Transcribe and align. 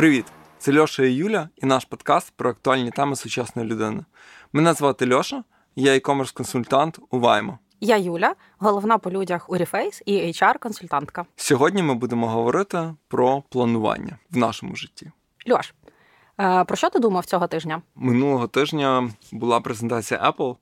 Привіт! 0.00 0.24
Це 0.58 0.80
Льоша 0.80 1.02
і 1.02 1.12
Юля 1.12 1.48
і 1.56 1.66
наш 1.66 1.84
подкаст 1.84 2.32
про 2.36 2.50
актуальні 2.50 2.90
теми 2.90 3.16
сучасної 3.16 3.68
людини. 3.68 4.04
Мене 4.52 4.74
звати 4.74 5.14
Льоша, 5.14 5.44
я 5.76 5.92
e-commerce 5.92 6.34
консультант 6.34 6.98
у 7.10 7.18
Ваймо. 7.18 7.58
Я 7.80 7.96
Юля, 7.96 8.34
головна 8.58 8.98
по 8.98 9.10
людях 9.10 9.50
у 9.50 9.56
Reface 9.56 10.02
і 10.06 10.26
HR-консультантка. 10.26 11.24
Сьогодні 11.36 11.82
ми 11.82 11.94
будемо 11.94 12.28
говорити 12.28 12.94
про 13.08 13.42
планування 13.48 14.18
в 14.30 14.36
нашому 14.36 14.76
житті. 14.76 15.10
Льош, 15.50 15.74
е, 16.40 16.64
про 16.64 16.76
що 16.76 16.90
ти 16.90 16.98
думав 16.98 17.24
цього 17.24 17.46
тижня? 17.46 17.82
Минулого 17.94 18.48
тижня 18.48 19.10
була 19.32 19.60
презентація 19.60 20.30
Apple. 20.30 20.56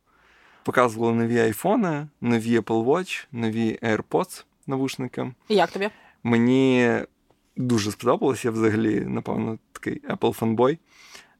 Показували 0.63 1.15
нові 1.15 1.39
айфони, 1.39 2.09
нові 2.21 2.59
Apple 2.59 2.85
Watch, 2.85 3.27
нові 3.33 3.79
AirPods 3.83 4.45
навушники. 4.67 5.33
І 5.49 5.55
як 5.55 5.71
тобі? 5.71 5.91
Мені 6.23 6.93
дуже 7.59 7.91
сподобалось. 7.91 8.45
Я 8.45 8.51
взагалі, 8.51 9.01
напевно, 9.01 9.59
такий 9.73 10.03
Apple 10.09 10.33
фанбой. 10.33 10.79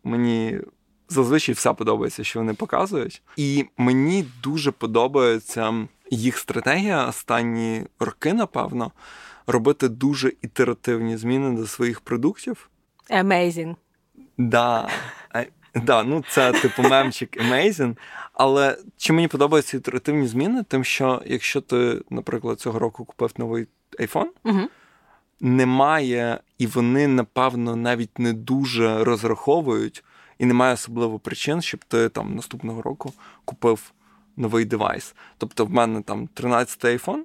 Мені 0.05 0.61
зазвичай 1.09 1.55
все 1.55 1.73
подобається, 1.73 2.25
що 2.25 2.39
вони 2.39 2.55
показують. 2.55 3.23
І 3.37 3.67
мені 3.77 4.25
дуже 4.43 4.71
подобається 4.71 5.89
їх 6.11 6.39
стратегія 6.39 7.07
останні 7.07 7.85
роки, 8.01 8.33
напевно, 8.33 8.93
робити 9.47 9.89
дуже 9.89 10.33
ітеративні 10.43 11.17
зміни 11.17 11.57
до 11.57 11.67
своїх 11.67 12.01
продуктів. 12.01 12.71
Amazing. 13.11 13.77
Да. 14.39 14.89
Да, 15.75 16.03
ну 16.03 16.25
це 16.29 16.53
типу 16.53 16.83
мемчик 16.83 17.37
amazing. 17.37 17.97
Але 18.33 18.79
чи 18.97 19.13
мені 19.13 19.29
подобаються 19.29 19.77
ітеративні 19.77 20.27
зміни, 20.27 20.63
тим, 20.63 20.85
що 20.85 21.23
якщо 21.27 21.61
ти, 21.61 22.03
наприклад, 22.11 22.61
цього 22.61 22.79
року 22.79 23.05
купив 23.05 23.33
новий 23.37 23.67
iPhone, 23.99 24.29
угу. 24.45 24.61
Немає, 25.41 26.41
і 26.59 26.67
вони, 26.67 27.09
напевно, 27.09 27.77
навіть 27.77 28.19
не 28.19 28.33
дуже 28.33 29.05
розраховують, 29.05 30.05
і 30.39 30.47
немає 30.47 30.75
особливо 30.75 31.19
причин, 31.19 31.63
щоб 31.63 31.85
ти 31.85 32.09
там 32.09 32.35
наступного 32.35 32.83
року 32.83 33.13
купив 33.45 33.93
новий 34.37 34.65
девайс. 34.65 35.15
Тобто, 35.39 35.65
в 35.65 35.71
мене 35.71 36.03
там 36.03 36.29
13-й 36.37 36.97
iPhone, 36.97 37.23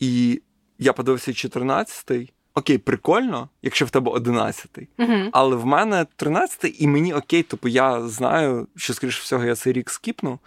і 0.00 0.42
я 0.78 0.92
подивився 0.92 1.30
14-й. 1.32 2.30
Окей, 2.54 2.78
прикольно, 2.78 3.48
якщо 3.62 3.84
в 3.84 3.90
тебе 3.90 4.10
11-й. 4.10 4.88
Uh-huh. 4.98 5.28
Але 5.32 5.56
в 5.56 5.66
мене 5.66 6.06
13-й, 6.18 6.76
і 6.78 6.86
мені 6.86 7.14
окей, 7.14 7.42
тобто 7.42 7.68
я 7.68 8.08
знаю, 8.08 8.66
що, 8.76 8.94
скоріше 8.94 9.22
всього, 9.22 9.44
я 9.44 9.54
цей 9.54 9.72
рік 9.72 9.90
скіпну, 9.90 10.38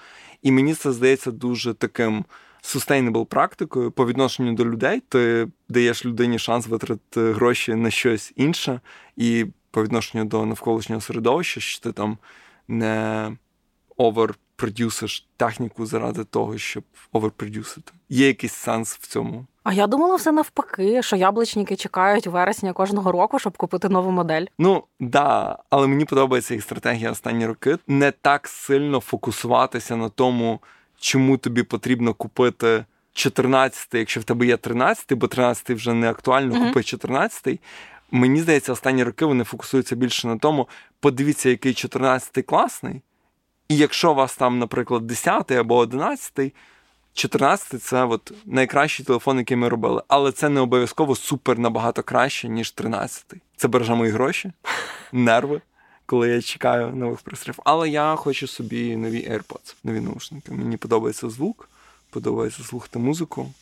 і 0.41 0.51
мені 0.51 0.73
це 0.73 0.91
здається 0.91 1.31
дуже 1.31 1.73
таким 1.73 2.25
sustainable 2.61 3.25
практикою 3.25 3.91
по 3.91 4.05
відношенню 4.05 4.53
до 4.53 4.65
людей. 4.65 4.99
Ти 5.09 5.47
даєш 5.69 6.05
людині 6.05 6.39
шанс 6.39 6.67
витратити 6.67 7.31
гроші 7.31 7.75
на 7.75 7.91
щось 7.91 8.33
інше, 8.35 8.81
і 9.15 9.45
по 9.71 9.83
відношенню 9.83 10.25
до 10.25 10.45
навколишнього 10.45 11.01
середовища, 11.01 11.59
що 11.59 11.81
ти 11.81 11.91
там 11.91 12.17
не 12.67 13.31
оверпродюсиш 13.97 15.27
техніку 15.37 15.85
заради 15.85 16.23
того, 16.23 16.57
щоб 16.57 16.83
оверпродюсити. 17.11 17.91
Є 18.09 18.27
якийсь 18.27 18.53
сенс 18.53 18.95
в 18.95 19.07
цьому. 19.07 19.45
А 19.63 19.73
я 19.73 19.87
думала 19.87 20.15
все 20.15 20.31
навпаки, 20.31 21.03
що 21.03 21.15
яблучники 21.15 21.75
чекають 21.75 22.27
вересня 22.27 22.73
кожного 22.73 23.11
року, 23.11 23.39
щоб 23.39 23.57
купити 23.57 23.89
нову 23.89 24.11
модель. 24.11 24.45
Ну 24.59 24.83
да, 24.99 25.57
але 25.69 25.87
мені 25.87 26.05
подобається 26.05 26.53
їх 26.53 26.63
стратегія 26.63 27.11
останні 27.11 27.45
роки. 27.45 27.77
Не 27.87 28.11
так 28.11 28.47
сильно 28.47 28.99
фокусуватися 28.99 29.95
на 29.95 30.09
тому, 30.09 30.59
чому 31.01 31.37
тобі 31.37 31.63
потрібно 31.63 32.13
купити 32.13 32.85
14, 33.13 33.87
якщо 33.93 34.19
в 34.19 34.23
тебе 34.23 34.45
є 34.45 34.57
13, 34.57 35.13
бо 35.13 35.27
13 35.27 35.69
вже 35.69 35.93
не 35.93 36.09
актуально, 36.09 36.55
uh-huh. 36.55 36.67
купи 36.67 36.83
14. 36.83 37.59
Мені 38.11 38.41
здається, 38.41 38.73
останні 38.73 39.03
роки 39.03 39.25
вони 39.25 39.43
фокусуються 39.43 39.95
більше 39.95 40.27
на 40.27 40.37
тому, 40.37 40.67
подивіться, 40.99 41.49
який 41.49 41.73
14 41.73 42.45
класний. 42.45 43.01
І 43.69 43.77
якщо 43.77 44.11
у 44.11 44.15
вас 44.15 44.35
там, 44.35 44.59
наприклад, 44.59 45.07
10 45.07 45.51
або 45.51 45.77
11, 45.77 46.53
14 47.13 47.83
це 47.83 48.03
от 48.03 48.31
найкращий 48.45 49.05
телефон, 49.05 49.37
який 49.37 49.57
ми 49.57 49.69
робили. 49.69 50.03
Але 50.07 50.31
це 50.31 50.49
не 50.49 50.59
обов'язково 50.59 51.15
супер 51.15 51.59
набагато 51.59 52.03
краще, 52.03 52.49
ніж 52.49 52.71
13. 52.71 53.25
Це 53.55 53.67
береже 53.67 53.95
мої 53.95 54.11
гроші, 54.11 54.51
нерви, 55.11 55.61
коли 56.11 56.29
я 56.29 56.41
чекаю 56.41 56.95
нових 56.95 57.21
пристроїв. 57.21 57.59
Але 57.63 57.89
я 57.89 58.15
хочу 58.15 58.47
собі 58.47 58.95
нові 58.95 59.29
AirPods, 59.29 59.75
нові 59.83 59.99
наушники. 59.99 60.51
Мені 60.51 60.77
подобається 60.77 61.29
звук, 61.29 61.69
подобається 62.09 62.63
слухати 62.63 62.99
музику. 62.99 63.53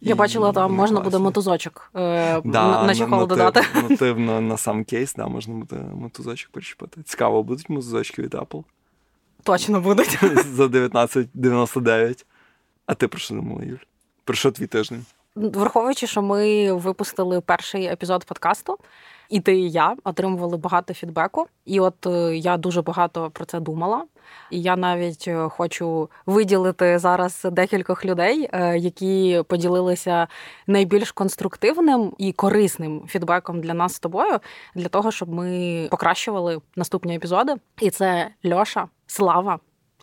Я 0.00 0.14
бачила, 0.14 0.52
там 0.52 0.74
можна 0.74 1.00
буде 1.00 1.18
мотузочок 1.18 1.90
е, 1.94 2.40
да, 2.44 2.86
на 2.86 2.94
чехол 2.94 3.18
мотив, 3.18 3.28
додати. 3.28 3.66
Мотивно 3.90 4.40
на 4.40 4.56
сам 4.56 4.84
кейс, 4.84 5.14
да, 5.14 5.26
можна 5.26 5.54
буде 5.54 5.76
мотузочок 5.76 6.50
причепити. 6.50 7.02
Цікаво, 7.02 7.42
будуть 7.42 7.68
мотузочки 7.68 8.22
від 8.22 8.34
Apple? 8.34 8.64
Точно 9.42 9.80
будуть. 9.80 10.18
За 10.54 10.66
19,99. 10.66 12.24
А 12.86 12.94
ти 12.94 13.08
про 13.08 13.18
що 13.18 13.34
думала, 13.34 13.64
Юль? 13.64 13.76
Про 14.24 14.36
що 14.36 14.50
твій 14.50 14.66
тиждень? 14.66 15.04
Враховуючи, 15.36 16.06
що 16.06 16.22
ми 16.22 16.72
випустили 16.72 17.40
перший 17.40 17.84
епізод 17.84 18.24
подкасту, 18.24 18.78
і 19.28 19.40
ти 19.40 19.56
і 19.56 19.70
я 19.70 19.96
отримували 20.04 20.56
багато 20.56 20.94
фідбеку. 20.94 21.46
І 21.64 21.80
от 21.80 22.06
е, 22.06 22.36
я 22.36 22.56
дуже 22.56 22.82
багато 22.82 23.30
про 23.30 23.44
це 23.44 23.60
думала. 23.60 24.04
І 24.50 24.62
я 24.62 24.76
навіть 24.76 25.24
е, 25.28 25.48
хочу 25.48 26.10
виділити 26.26 26.98
зараз 26.98 27.46
декількох 27.52 28.04
людей, 28.04 28.48
е, 28.52 28.78
які 28.78 29.42
поділилися 29.48 30.28
найбільш 30.66 31.12
конструктивним 31.12 32.12
і 32.18 32.32
корисним 32.32 33.02
фідбеком 33.08 33.60
для 33.60 33.74
нас 33.74 33.94
з 33.94 34.00
тобою, 34.00 34.38
для 34.74 34.88
того, 34.88 35.10
щоб 35.10 35.28
ми 35.28 35.88
покращували 35.90 36.60
наступні 36.76 37.16
епізоди. 37.16 37.54
І 37.80 37.90
це 37.90 38.30
Льоша, 38.44 38.88
Слава 39.06 39.58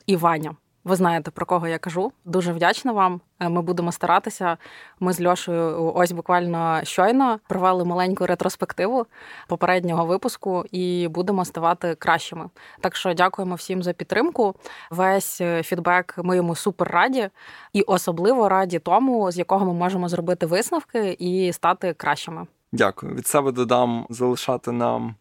і 0.05 0.16
Ваня. 0.16 0.55
Ви 0.83 0.95
знаєте, 0.95 1.31
про 1.31 1.45
кого 1.45 1.67
я 1.67 1.77
кажу. 1.77 2.11
Дуже 2.25 2.53
вдячна 2.53 2.91
вам. 2.91 3.21
Е, 3.39 3.49
ми 3.49 3.61
будемо 3.61 3.91
старатися. 3.91 4.57
Ми 4.99 5.13
з 5.13 5.25
Льошею 5.25 5.94
ось 5.95 6.11
буквально 6.11 6.81
щойно 6.83 7.39
провели 7.47 7.85
маленьку 7.85 8.25
ретроспективу 8.25 9.05
попереднього 9.47 10.05
випуску 10.05 10.66
і 10.72 11.07
будемо 11.07 11.45
ставати 11.45 11.95
кращими. 11.95 12.49
Так 12.81 12.95
що 12.95 13.13
дякуємо 13.13 13.55
всім 13.55 13.83
за 13.83 13.93
підтримку. 13.93 14.55
Весь 14.91 15.41
е, 15.41 15.63
фідбек 15.63 16.16
ми 16.17 16.35
йому 16.35 16.55
супер 16.55 16.88
раді, 16.88 17.29
і 17.73 17.81
особливо 17.81 18.49
раді 18.49 18.79
тому, 18.79 19.31
з 19.31 19.38
якого 19.38 19.66
ми 19.66 19.73
можемо 19.73 20.09
зробити 20.09 20.45
висновки 20.45 21.16
і 21.19 21.53
стати 21.53 21.93
кращими. 21.93 22.47
Дякую. 22.72 23.16
Від 23.16 23.27
себе 23.27 23.51
додам 23.51 24.05
залишати 24.09 24.72
нам 24.72 25.16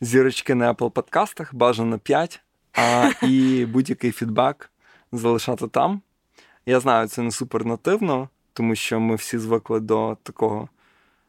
зірочки 0.00 0.54
на 0.54 0.72
Apple 0.72 0.90
подкастах, 0.90 1.54
бажано 1.54 1.98
5, 1.98 2.40
а 2.74 3.10
і 3.22 3.66
будь-який 3.66 4.12
фідбек 4.12 4.70
залишати 5.18 5.68
там. 5.68 6.00
Я 6.66 6.80
знаю, 6.80 7.08
це 7.08 7.22
не 7.22 7.30
супер 7.30 7.66
нативно, 7.66 8.28
тому 8.52 8.74
що 8.74 9.00
ми 9.00 9.14
всі 9.14 9.38
звикли 9.38 9.80
до 9.80 10.16
такого 10.22 10.68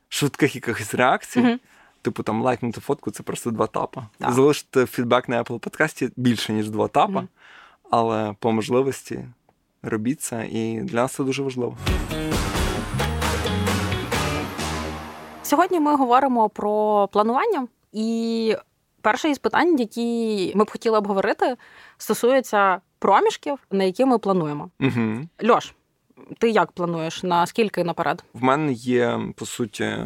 швидких 0.10 0.56
якихось 0.56 0.94
реакцій. 0.94 1.40
Mm-hmm. 1.40 1.60
Типу 2.02 2.24
там 2.24 2.42
лайкнути 2.42 2.82
фотку 2.82 3.12
це 3.12 3.24
просто 3.24 3.52
два 3.52 3.68
тапа. 3.68 4.08
Так. 4.18 4.32
Залишити 4.32 4.86
фідбек 4.86 5.30
на 5.30 5.44
Apple 5.44 5.60
подкасті 5.60 6.10
більше, 6.16 6.54
ніж 6.54 6.70
два 6.70 6.88
тапа, 6.88 7.20
mm-hmm. 7.20 7.28
але 7.90 8.36
по 8.40 8.52
можливості 8.52 9.26
робіть 9.82 10.22
це, 10.22 10.48
і 10.48 10.82
для 10.82 11.02
нас 11.02 11.12
це 11.12 11.24
дуже 11.24 11.44
важливо. 11.44 11.78
Сьогодні 15.44 15.80
ми 15.80 15.96
говоримо 15.96 16.50
про 16.50 17.08
планування, 17.12 17.68
і 17.94 18.56
перше 19.02 19.30
із 19.30 19.38
питань, 19.38 19.80
які 19.80 20.52
ми 20.56 20.64
б 20.64 20.72
хотіли 20.72 20.98
обговорити, 20.98 21.56
стосується 21.98 22.82
проміжків, 23.06 23.60
на 23.72 23.84
які 23.84 24.06
ми 24.06 24.18
плануємо. 24.18 24.70
Угу. 24.80 25.28
Льош, 25.50 25.74
ти 26.38 26.50
як 26.50 26.72
плануєш? 26.72 27.24
На 27.24 27.46
скільки 27.46 27.84
наперед? 27.84 28.24
В 28.34 28.44
мене 28.44 28.74
є 28.74 29.20
по 29.36 29.46
суті 29.46 29.98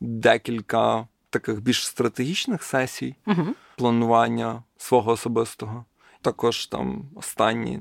декілька 0.00 1.06
таких 1.30 1.60
більш 1.60 1.86
стратегічних 1.86 2.62
сесій 2.62 3.14
угу. 3.26 3.46
планування 3.76 4.62
свого 4.76 5.12
особистого. 5.12 5.84
Також 6.20 6.66
там 6.66 7.04
останні 7.14 7.80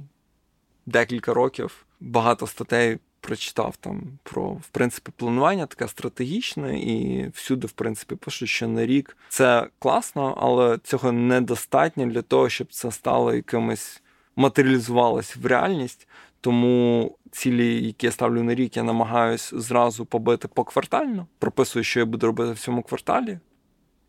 декілька 0.85 1.33
років 1.33 1.85
багато 1.99 2.47
статей 2.47 2.97
прочитав 3.19 3.75
там 3.75 4.01
про 4.23 4.43
в 4.49 4.67
принципі 4.71 5.11
планування 5.15 5.65
таке 5.65 5.87
стратегічне, 5.87 6.79
і 6.79 7.27
всюди, 7.27 7.67
в 7.67 7.71
принципі, 7.71 8.15
пишуть, 8.15 8.49
що 8.49 8.67
на 8.67 8.85
рік 8.85 9.17
це 9.29 9.67
класно, 9.79 10.37
але 10.41 10.77
цього 10.77 11.11
недостатньо 11.11 12.05
для 12.05 12.21
того, 12.21 12.49
щоб 12.49 12.67
це 12.73 12.91
стало 12.91 13.33
якимось 13.33 14.01
матеріалізувалось 14.37 15.35
в 15.35 15.45
реальність. 15.45 16.07
Тому 16.41 17.15
цілі, 17.31 17.85
які 17.85 18.05
я 18.05 18.11
ставлю 18.11 18.43
на 18.43 18.55
рік, 18.55 18.77
я 18.77 18.83
намагаюся 18.83 19.59
зразу 19.59 20.05
побити 20.05 20.47
поквартально, 20.47 21.27
прописую, 21.39 21.83
що 21.83 21.99
я 21.99 22.05
буду 22.05 22.27
робити 22.27 22.51
в 22.51 22.59
цьому 22.59 22.81
кварталі, 22.81 23.39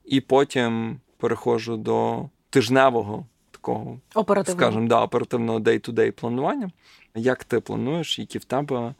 і 0.04 0.20
потім 0.20 1.00
переходжу 1.16 1.76
до 1.76 2.28
тижневого 2.50 3.26
такого, 3.50 4.00
скажімо, 4.52 4.88
да, 4.88 5.02
оперативного 5.02 5.58
day-to-day 5.58 6.10
планування. 6.10 6.70
Як 7.14 7.44
ти 7.44 7.60
плануєш, 7.60 8.18
які 8.18 8.38
в 8.38 8.44
тебе 8.44 8.94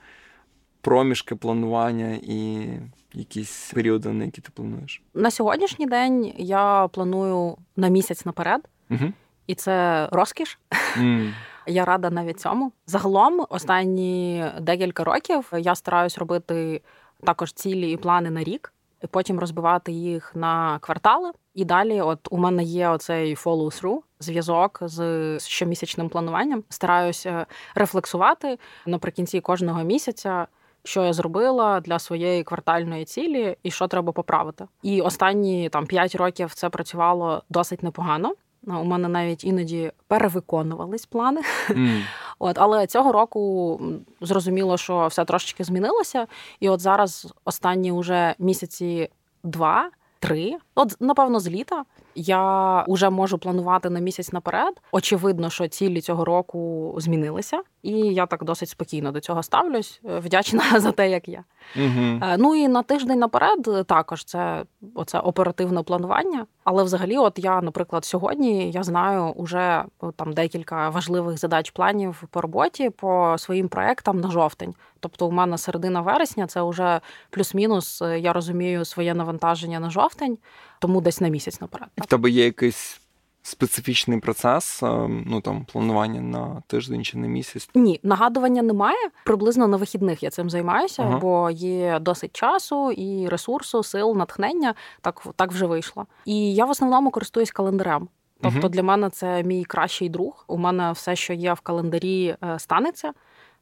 проміжки 0.81 1.35
планування 1.35 2.19
і 2.23 2.69
якісь 3.15 3.73
періоди, 3.75 4.09
на 4.09 4.25
які 4.25 4.41
ти 4.41 4.49
плануєш? 4.55 5.03
На 5.15 5.31
сьогоднішній 5.31 5.87
день 5.87 6.33
я 6.37 6.89
планую 6.93 7.57
на 7.77 7.89
місяць 7.89 8.25
наперед, 8.27 8.69
Угу. 8.91 9.13
І 9.49 9.55
це 9.55 10.09
розкіш. 10.13 10.59
Mm. 10.97 11.33
Я 11.67 11.85
рада 11.85 12.11
навіть 12.11 12.41
цьому. 12.41 12.73
Загалом, 12.87 13.47
останні 13.49 14.45
декілька 14.61 15.05
років 15.05 15.53
я 15.59 15.75
стараюсь 15.75 16.19
робити 16.19 16.83
також 17.25 17.53
цілі 17.53 17.91
і 17.91 17.97
плани 17.97 18.31
на 18.31 18.45
рік, 18.45 18.73
і 19.05 19.07
потім 19.07 19.39
розбивати 19.39 19.93
їх 19.93 20.33
на 20.35 20.79
квартали. 20.79 21.31
І 21.55 21.65
далі, 21.65 22.01
от 22.01 22.29
у 22.31 22.39
мене 22.39 22.63
є 22.63 22.89
оцей 22.89 23.35
follow-through, 23.35 23.99
зв'язок 24.21 24.79
з 24.83 25.39
щомісячним 25.41 26.09
плануванням. 26.09 26.65
Стараюся 26.69 27.47
рефлексувати 27.75 28.59
наприкінці 28.87 29.41
кожного 29.41 29.83
місяця. 29.83 30.47
Що 30.85 31.05
я 31.05 31.13
зробила 31.13 31.81
для 31.81 31.99
своєї 31.99 32.43
квартальної 32.43 33.05
цілі, 33.05 33.57
і 33.63 33.71
що 33.71 33.89
треба 33.89 34.13
поправити, 34.13 34.67
і 34.83 35.01
останні 35.01 35.69
там 35.69 35.87
5 35.87 36.15
років 36.15 36.55
це 36.55 36.69
працювало 36.71 37.43
досить 37.49 37.83
непогано. 37.83 38.35
У 38.69 38.85
мене 38.85 39.09
навіть 39.09 39.45
іноді 39.45 39.93
перевиконувались 40.07 41.07
плани. 41.07 41.41
Mm. 41.69 42.03
От, 42.39 42.59
але 42.59 42.87
цього 42.87 43.13
року 43.13 43.81
зрозуміло, 44.21 44.77
що 44.77 45.07
все 45.07 45.25
трошечки 45.25 45.65
змінилося. 45.65 46.27
І 46.61 46.69
от 46.69 46.81
зараз 46.81 47.35
останні 47.45 47.93
вже 47.93 48.35
місяці 48.39 49.09
два-три, 49.45 50.57
от 50.75 50.97
напевно, 51.01 51.41
з 51.41 51.49
літа 51.49 51.85
я 52.19 52.85
вже 52.89 53.11
можу 53.11 53.39
планувати 53.39 53.91
на 53.91 54.01
місяць 54.01 54.33
наперед. 54.33 54.81
Очевидно, 54.93 55.51
що 55.51 55.69
цілі 55.69 56.01
цього 56.01 56.25
року 56.25 56.95
змінилися, 56.99 57.63
і 57.83 57.93
я 57.93 58.27
так 58.27 58.45
досить 58.45 58.69
спокійно 58.69 59.13
до 59.13 59.21
цього 59.21 59.43
ставлюсь. 59.43 60.01
Вдячна 60.05 60.63
за 60.81 60.93
те, 60.93 61.11
як 61.11 61.29
я. 61.29 61.45
Mm-hmm. 61.77 62.37
Ну 62.39 62.55
і 62.55 62.69
на 62.69 62.83
тиждень 62.83 63.19
наперед 63.19 63.87
також 63.87 64.25
це 64.25 64.65
оце 64.95 65.19
оперативне 65.19 65.83
планування. 65.83 66.47
Але 66.65 66.85
взагалі, 66.85 67.19
от 67.19 67.39
я, 67.39 67.61
наприклад, 67.61 68.05
сьогодні 68.05 68.71
я 68.71 68.83
знаю 68.83 69.25
уже 69.25 69.85
там 70.17 70.33
декілька 70.33 70.89
важливих 70.89 71.39
задач 71.39 71.71
планів 71.71 72.23
по 72.31 72.41
роботі 72.41 72.91
по 72.91 73.35
своїм 73.39 73.69
проектам 73.69 74.21
на 74.21 74.31
жовтень. 74.31 74.75
Тобто, 75.01 75.27
у 75.27 75.31
мене 75.31 75.59
середина 75.59 76.01
вересня 76.01 76.47
це 76.47 76.63
вже 76.63 77.01
плюс-мінус. 77.31 78.03
Я 78.19 78.33
розумію 78.33 78.85
своє 78.85 79.15
навантаження 79.15 79.81
на 79.81 79.91
жовтень, 79.91 80.39
тому 80.79 81.01
десь 81.01 81.21
на 81.21 81.29
місяць 81.29 81.61
наперед. 81.61 81.89
В 81.97 82.07
тебе 82.07 82.31
є 82.31 82.45
якийсь 82.45 83.01
специфічний 83.43 84.21
процес, 84.21 84.83
ну 85.27 85.41
там 85.41 85.65
планування 85.73 86.21
на 86.21 86.63
тиждень 86.67 87.05
чи 87.05 87.19
на 87.19 87.27
місяць? 87.27 87.71
Ні, 87.75 88.01
нагадування 88.03 88.63
немає. 88.63 89.11
Приблизно 89.25 89.69
на 89.69 89.77
вихідних 89.77 90.23
я 90.23 90.31
цим 90.31 90.51
займаюся, 90.51 91.03
ага. 91.03 91.19
бо 91.19 91.51
є 91.51 91.99
досить 91.99 92.37
часу 92.37 92.91
і 92.93 93.29
ресурсу, 93.29 93.83
сил, 93.83 94.17
натхнення. 94.17 94.75
Так 95.01 95.27
так 95.37 95.53
вже 95.53 95.67
вийшло. 95.67 96.07
І 96.25 96.55
я 96.55 96.65
в 96.65 96.71
основному 96.71 97.11
користуюсь 97.11 97.51
календарем. 97.51 98.09
Тобто 98.41 98.67
uh 98.67 98.71
для 98.71 98.83
мене 98.83 99.11
це 99.11 99.43
мій 99.43 99.65
кращий 99.65 100.09
друг. 100.09 100.45
У 100.49 100.57
мене 100.57 100.93
все, 100.93 101.17
що 101.17 101.33
є 101.33 101.53
в 101.53 101.61
календарі, 101.61 102.37
е, 102.45 102.59
станеться. 102.59 103.13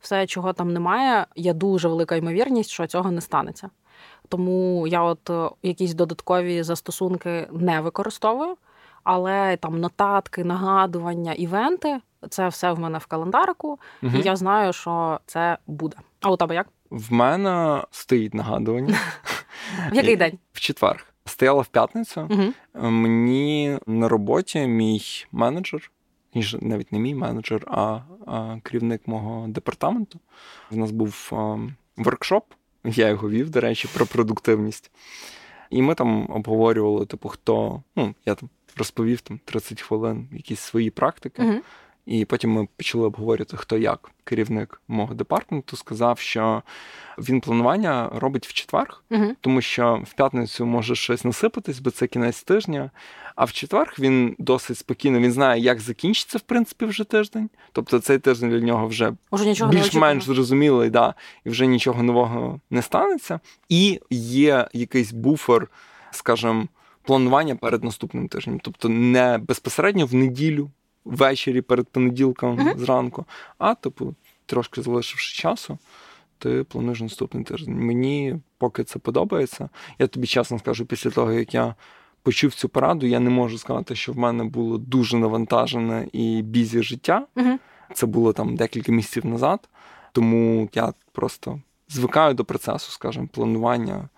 Все, 0.01 0.27
чого 0.27 0.53
там 0.53 0.73
немає, 0.73 1.27
є 1.37 1.53
дуже 1.53 1.89
велика 1.89 2.17
ймовірність, 2.17 2.71
що 2.71 2.87
цього 2.87 3.11
не 3.11 3.21
станеться. 3.21 3.71
Тому 4.29 4.87
я, 4.87 5.03
от 5.03 5.31
е, 5.31 5.51
якісь 5.63 5.95
додаткові 5.95 6.63
застосунки 6.63 7.49
не 7.53 7.81
використовую 7.81 8.57
але 9.07 9.57
там 9.57 9.81
нотатки, 9.81 10.45
нагадування, 10.45 11.33
івенти 11.33 12.01
це 12.31 12.49
все 12.49 12.73
в 12.73 12.79
мене 12.79 12.99
в 12.99 13.07
календарику, 13.07 13.79
угу. 14.03 14.17
і 14.17 14.23
я 14.23 14.37
знаю, 14.37 14.73
що 14.73 15.21
це 15.27 15.59
буде. 15.67 15.97
А 16.21 16.31
у 16.31 16.37
тебе 16.37 16.55
як? 16.55 16.69
В 16.91 17.13
мене 17.13 17.85
стоїть 17.91 18.35
нагадування. 18.35 18.99
В 19.93 19.95
який 19.95 20.17
день? 20.17 20.39
В 20.53 20.61
четвер. 20.61 21.07
Стояла 21.25 21.63
в 21.63 21.67
п'ятницю. 21.67 22.29
Угу. 22.31 22.91
Мені 22.91 23.79
на 23.87 24.09
роботі 24.09 24.67
мій 24.67 25.03
менеджер, 25.33 25.91
навіть 26.61 26.93
не 26.93 26.99
мій 26.99 27.15
менеджер, 27.15 27.67
а, 27.67 28.01
керівник 28.63 29.09
мого 29.09 29.49
департаменту. 29.49 30.21
У 30.71 30.77
нас 30.77 30.91
був 30.91 31.31
а, 31.33 31.59
воркшоп, 31.97 32.45
я 32.87 33.09
його 33.09 33.31
вів, 33.31 33.51
до 33.51 33.61
речі, 33.61 33.89
про 33.95 34.07
продуктивність. 34.07 34.91
І 35.71 35.83
ми 35.83 35.95
там 35.95 36.31
обговорювали, 36.31 37.07
типу, 37.07 37.29
хто. 37.29 37.83
Ну, 37.97 38.15
я 38.27 38.35
там 38.35 38.49
розповів 38.77 39.21
там 39.21 39.41
30 39.45 39.83
хвилин 39.83 40.29
якісь 40.33 40.61
свої 40.61 40.91
практики. 40.91 41.43
Uh-huh. 41.43 41.61
І 42.07 42.25
потім 42.25 42.53
ми 42.53 42.69
почали 42.77 43.07
обговорювати, 43.07 43.57
хто 43.57 43.79
як. 43.79 44.11
Керівник 44.25 44.81
мого 44.89 45.15
департаменту 45.15 45.77
сказав, 45.77 46.19
що 46.19 46.63
він 47.19 47.41
планування 47.41 48.11
робить 48.15 48.47
в 48.47 48.53
четвер, 48.53 48.95
uh-huh. 49.11 49.35
тому 49.41 49.61
що 49.61 50.03
в 50.07 50.13
п'ятницю 50.13 50.67
може 50.67 50.95
щось 50.95 51.25
насипатись, 51.25 51.79
бо 51.79 51.91
це 51.91 52.07
кінець 52.07 52.43
тижня. 52.43 52.91
А 53.37 53.45
в 53.45 53.53
четвер 53.53 53.95
він 53.99 54.37
досить 54.39 54.79
спокійно, 54.79 55.19
він 55.19 55.33
знає, 55.33 55.63
як 55.63 55.81
закінчиться, 55.81 56.39
в 56.39 56.41
принципі, 56.41 56.85
вже 56.85 57.05
тиждень. 57.05 57.51
Тобто 57.73 57.99
цей 57.99 58.19
тиждень 58.19 58.51
для 58.51 58.61
нього 58.61 58.87
вже 58.87 59.13
більш-менш 59.71 60.25
зрозумілий, 60.25 60.91
да, 60.91 61.15
і 61.45 61.51
вже 61.51 61.67
нічого 61.67 62.03
нового 62.03 62.61
не 62.71 62.83
станеться. 62.83 63.41
І 63.69 64.01
є 64.11 64.69
якийсь 64.73 65.13
буфер, 65.13 65.69
скажімо, 66.11 66.67
планування 67.03 67.57
перед 67.57 67.85
наступним 67.85 68.29
тижнем. 68.29 68.61
Тобто 68.63 68.89
не 68.89 69.39
безпосередньо 69.39 70.07
в 70.07 70.15
неділю, 70.15 70.71
ввечері 71.07 71.61
перед 71.61 71.89
понеділком 71.89 72.59
uh-huh. 72.59 72.79
зранку, 72.79 73.25
а 73.59 73.75
типу, 73.75 74.15
трошки 74.47 74.83
залишивши 74.83 75.43
часу, 75.43 75.79
ти 76.39 76.65
плануєш 76.65 77.01
наступний 77.01 77.45
тиждень. 77.45 77.75
Мені 77.75 78.41
поки 78.59 78.85
це 78.85 78.99
подобається. 78.99 79.69
Я 79.99 80.07
тобі 80.07 80.27
чесно 80.27 80.59
скажу, 80.59 80.87
після 80.87 81.11
того, 81.11 81.33
як 81.33 81.55
я 81.55 81.75
почув 82.23 82.55
цю 82.55 82.69
пораду, 82.69 83.07
я 83.07 83.21
не 83.21 83.31
можу 83.31 83.59
сказати, 83.59 83.95
що 83.95 84.13
в 84.13 84.19
мене 84.19 84.45
було 84.45 84.79
дуже 84.79 85.17
навантажене 85.17 86.09
і 86.13 86.43
бізі 86.43 86.83
життя. 86.83 87.27
Uh-huh. 87.37 87.59
Це 87.95 88.07
було 88.07 88.33
там 88.33 88.57
декілька 88.57 88.93
місяців 88.93 89.27
назад. 89.27 89.69
Тому 90.13 90.69
я 90.73 90.93
просто 91.13 91.61
звикаю 91.89 92.35
до 92.35 92.45
процесу, 92.45 92.93
скажімо, 92.93 93.29
планування 93.33 94.09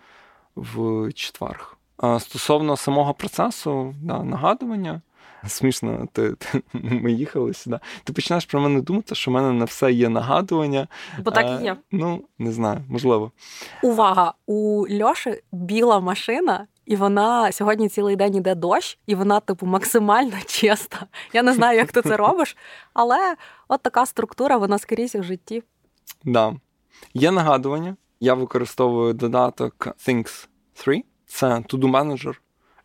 в 0.57 1.13
четверг. 1.13 1.77
Стосовно 2.19 2.77
самого 2.77 3.15
процесу, 3.15 3.95
да, 4.03 4.25
нагадування. 4.25 5.01
Смішно, 5.47 6.09
ти, 6.13 6.33
ти, 6.33 6.63
ми 6.73 7.13
їхали 7.13 7.55
сюди. 7.55 7.79
Ти 8.05 8.13
починаєш 8.13 8.45
про 8.45 8.61
мене 8.61 8.81
думати, 8.81 9.15
що 9.15 9.31
в 9.31 9.35
мене 9.35 9.53
на 9.53 9.65
все 9.65 9.93
є 9.93 10.09
нагадування. 10.09 10.89
Бо 11.25 11.31
так 11.31 11.61
і 11.61 11.65
є. 11.65 11.77
Ну, 11.93 12.25
не 12.39 12.53
знаю, 12.53 12.85
можливо. 12.89 13.33
Увага! 13.83 14.35
У 14.47 14.87
Льоші 14.91 15.43
біла 15.53 16.01
машина, 16.01 16.67
і 16.87 16.97
вона 16.97 17.53
сьогодні 17.53 17.89
цілий 17.89 18.17
день 18.17 18.35
іде 18.35 18.55
дощ, 18.55 18.99
і 19.07 19.15
вона, 19.15 19.41
типу, 19.41 19.67
максимально 19.67 20.37
чиста. 20.47 21.07
Я 21.33 21.43
не 21.43 21.53
знаю, 21.53 21.79
як 21.79 21.93
ти 21.93 22.03
це 22.03 22.17
робиш, 22.17 22.57
але 22.95 23.37
от 23.69 23.83
така 23.83 24.07
структура, 24.07 24.57
вона 24.57 24.79
скрізь 24.79 25.15
у 25.15 25.23
житті. 25.23 25.61
Так. 25.61 25.67
Да. 26.25 26.55
Є 27.15 27.31
нагадування. 27.31 27.97
Я 28.21 28.35
використовую 28.35 29.15
додаток 29.15 29.89
Things 30.07 30.49
3 30.75 31.05
це 31.27 31.47
To-Do 31.47 31.91
Manager. 31.91 32.35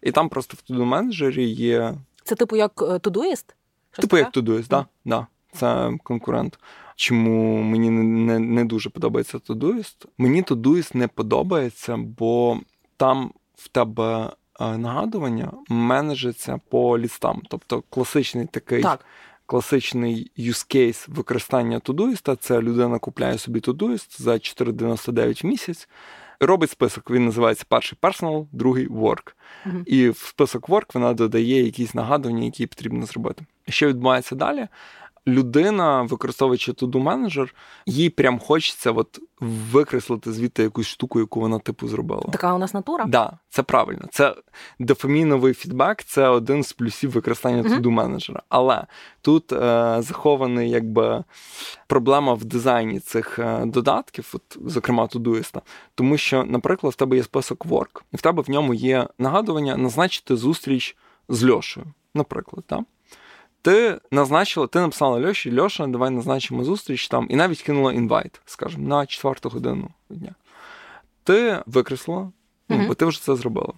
І 0.01 0.11
там 0.11 0.29
просто 0.29 0.57
в 0.57 0.71
To-Do 0.71 0.89
Manager 0.89 1.39
є. 1.41 1.95
Це 2.23 2.35
типу 2.35 2.55
як 2.55 2.71
е, 2.81 2.85
Todoist? 2.85 3.45
Типу 3.91 4.17
як 4.17 4.31
Todoist, 4.33 4.67
так. 4.67 4.85
Да, 5.05 5.17
да. 5.17 5.27
Це 5.53 5.97
конкурент. 6.03 6.59
Чому 6.95 7.61
мені 7.61 7.89
не 7.89 8.39
не 8.39 8.65
дуже 8.65 8.89
подобається 8.89 9.37
Todoist? 9.37 10.05
Мені 10.17 10.43
Todoist 10.43 10.95
не 10.95 11.07
подобається, 11.07 11.97
бо 11.97 12.59
там 12.97 13.31
в 13.55 13.67
тебе 13.67 14.29
е, 14.59 14.77
нагадування 14.77 15.51
менеджиться 15.69 16.59
по 16.69 16.99
лістам. 16.99 17.41
Тобто 17.49 17.83
класичний 17.89 18.45
такий. 18.45 18.81
Так. 18.81 19.05
Класичний 19.45 20.31
use 20.39 20.75
case 20.75 21.05
використання 21.07 21.79
Todoist– 21.79 22.35
це 22.39 22.61
людина 22.61 22.99
купляє 22.99 23.37
собі 23.37 23.59
Todoist 23.59 24.21
за 24.21 24.31
4,99 24.31 25.43
в 25.43 25.45
місяць, 25.47 25.89
робить 26.45 26.69
список. 26.69 27.11
Він 27.11 27.25
називається 27.25 27.65
перший 27.69 27.97
personal, 28.01 28.45
другий 28.51 28.87
work. 28.87 29.33
Uh-huh. 29.65 29.83
І 29.85 30.09
в 30.09 30.17
список 30.17 30.69
work 30.69 30.85
вона 30.93 31.13
додає 31.13 31.65
якісь 31.65 31.93
нагадування, 31.93 32.43
які 32.43 32.67
потрібно 32.67 33.05
зробити. 33.05 33.45
Що 33.69 33.87
відбувається 33.87 34.35
далі? 34.35 34.67
Людина, 35.27 36.01
використовуючи 36.01 36.71
to-do 36.71 36.99
менеджер, 36.99 37.55
їй 37.85 38.09
прям 38.09 38.39
хочеться 38.39 38.91
от 38.91 39.19
викреслити 39.71 40.31
звідти 40.31 40.63
якусь 40.63 40.87
штуку, 40.87 41.19
яку 41.19 41.39
вона 41.39 41.59
типу 41.59 41.87
зробила. 41.87 42.23
Така 42.31 42.53
у 42.53 42.57
нас 42.57 42.73
натура? 42.73 43.03
Так, 43.03 43.11
да, 43.11 43.37
це 43.49 43.63
правильно. 43.63 44.07
Це 44.11 44.35
дофаміновий 44.79 45.53
фідбек, 45.53 46.03
це 46.03 46.27
один 46.27 46.63
з 46.63 46.73
плюсів 46.73 47.11
використання 47.11 47.63
uh-huh. 47.63 47.79
to-do 47.79 47.89
менеджера. 47.89 48.41
Але 48.49 48.85
тут 49.21 49.53
е, 49.53 49.57
захований 49.99 50.69
якби 50.69 51.23
проблема 51.87 52.33
в 52.33 52.45
дизайні 52.45 52.99
цих 52.99 53.39
е, 53.39 53.65
додатків, 53.65 54.31
от, 54.33 54.57
зокрема 54.65 55.03
Todoist, 55.05 55.61
тому 55.95 56.17
що, 56.17 56.43
наприклад, 56.43 56.93
в 56.93 56.95
тебе 56.95 57.15
є 57.15 57.23
список 57.23 57.65
work, 57.65 58.01
і 58.11 58.17
в 58.17 58.21
тебе 58.21 58.43
в 58.43 58.49
ньому 58.49 58.73
є 58.73 59.07
нагадування 59.17 59.77
назначити 59.77 60.35
зустріч 60.35 60.97
з 61.29 61.49
Льошею, 61.49 61.85
наприклад. 62.13 62.63
так? 62.67 62.79
Ти 63.63 63.99
назначила, 64.11 64.67
ти 64.67 64.79
написала 64.79 65.27
Льоші, 65.27 65.59
Льоша, 65.59 65.87
давай 65.87 66.09
назначимо 66.09 66.63
зустріч 66.63 67.07
там, 67.07 67.27
і 67.29 67.35
навіть 67.35 67.61
кинула 67.61 67.93
інвайт, 67.93 68.41
скажімо, 68.45 68.87
на 68.87 69.05
четверту 69.05 69.49
годину 69.49 69.89
дня. 70.09 70.35
Ти 71.23 71.63
викреслила, 71.65 72.31
ну, 72.69 72.87
бо 72.87 72.93
ти 72.93 73.05
вже 73.05 73.21
це 73.21 73.35
зробила. 73.35 73.73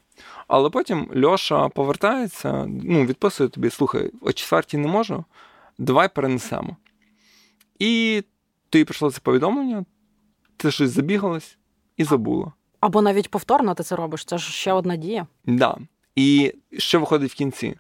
Але 0.48 0.70
потім 0.70 1.12
Льоша 1.24 1.70
повертається, 1.70 2.66
ну, 2.68 3.06
відписує 3.06 3.50
тобі: 3.50 3.70
слухай, 3.70 4.12
о 4.22 4.34
четвертій 4.34 4.78
не 4.78 4.88
можу, 4.88 5.26
давай 5.78 6.10
перенесемо. 6.10 6.78
І 7.80 8.24
тобі 8.70 8.86
прийшло 8.86 9.12
це 9.12 9.20
повідомлення, 9.24 9.86
ти 10.58 10.72
щось 10.72 10.90
забігалась 10.90 11.58
і 11.98 12.04
забула. 12.04 12.52
Або 12.80 13.02
навіть 13.02 13.32
повторно 13.32 13.74
ти 13.74 13.84
це 13.84 13.96
робиш, 13.96 14.26
це 14.26 14.38
ж 14.38 14.52
ще 14.52 14.74
одна 14.74 14.96
дія. 14.96 15.28
Да. 15.46 15.78
І 16.16 16.54
що 16.78 17.00
виходить 17.00 17.32
в 17.32 17.36
кінці? 17.36 17.76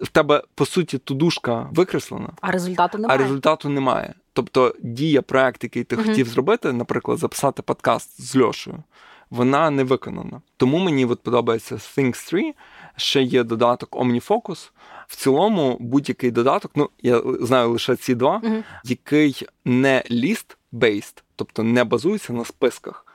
В 0.00 0.08
тебе, 0.08 0.42
по 0.54 0.66
суті, 0.66 0.98
тудушка 0.98 1.68
викреслена, 1.72 2.28
а 2.40 2.50
результату 2.50 2.98
немає. 2.98 3.18
А 3.18 3.22
результату 3.22 3.68
немає. 3.68 4.14
Тобто 4.32 4.74
дія, 4.82 5.22
проект, 5.22 5.64
який 5.64 5.84
ти 5.84 5.96
uh 5.96 6.06
хотів 6.06 6.28
зробити, 6.28 6.72
наприклад, 6.72 7.18
записати 7.18 7.62
подкаст 7.62 8.22
з 8.22 8.36
Льошею, 8.36 8.82
вона 9.30 9.70
не 9.70 9.84
виконана. 9.84 10.40
Тому 10.56 10.78
мені 10.78 11.04
от 11.04 11.22
подобається 11.22 11.74
Things 11.74 12.28
3, 12.28 12.54
ще 12.96 13.22
є 13.22 13.42
додаток 13.44 13.96
OmniFocus. 13.96 14.70
В 15.06 15.16
цілому, 15.16 15.76
будь-який 15.80 16.30
додаток, 16.30 16.72
ну 16.74 16.90
я 17.02 17.22
знаю 17.40 17.70
лише 17.70 17.96
ці 17.96 18.14
два, 18.14 18.40
uh 18.44 18.62
який 18.84 19.46
не 19.64 20.02
list-based, 20.10 21.22
тобто 21.36 21.62
не 21.62 21.84
базується 21.84 22.32
на 22.32 22.44
списках, 22.44 23.06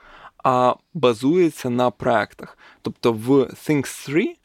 а 0.44 0.74
базується 0.94 1.70
на 1.70 1.90
проектах. 1.90 2.58
Тобто 2.82 3.12
в 3.12 3.30
Things 3.30 4.06
3 4.06 4.36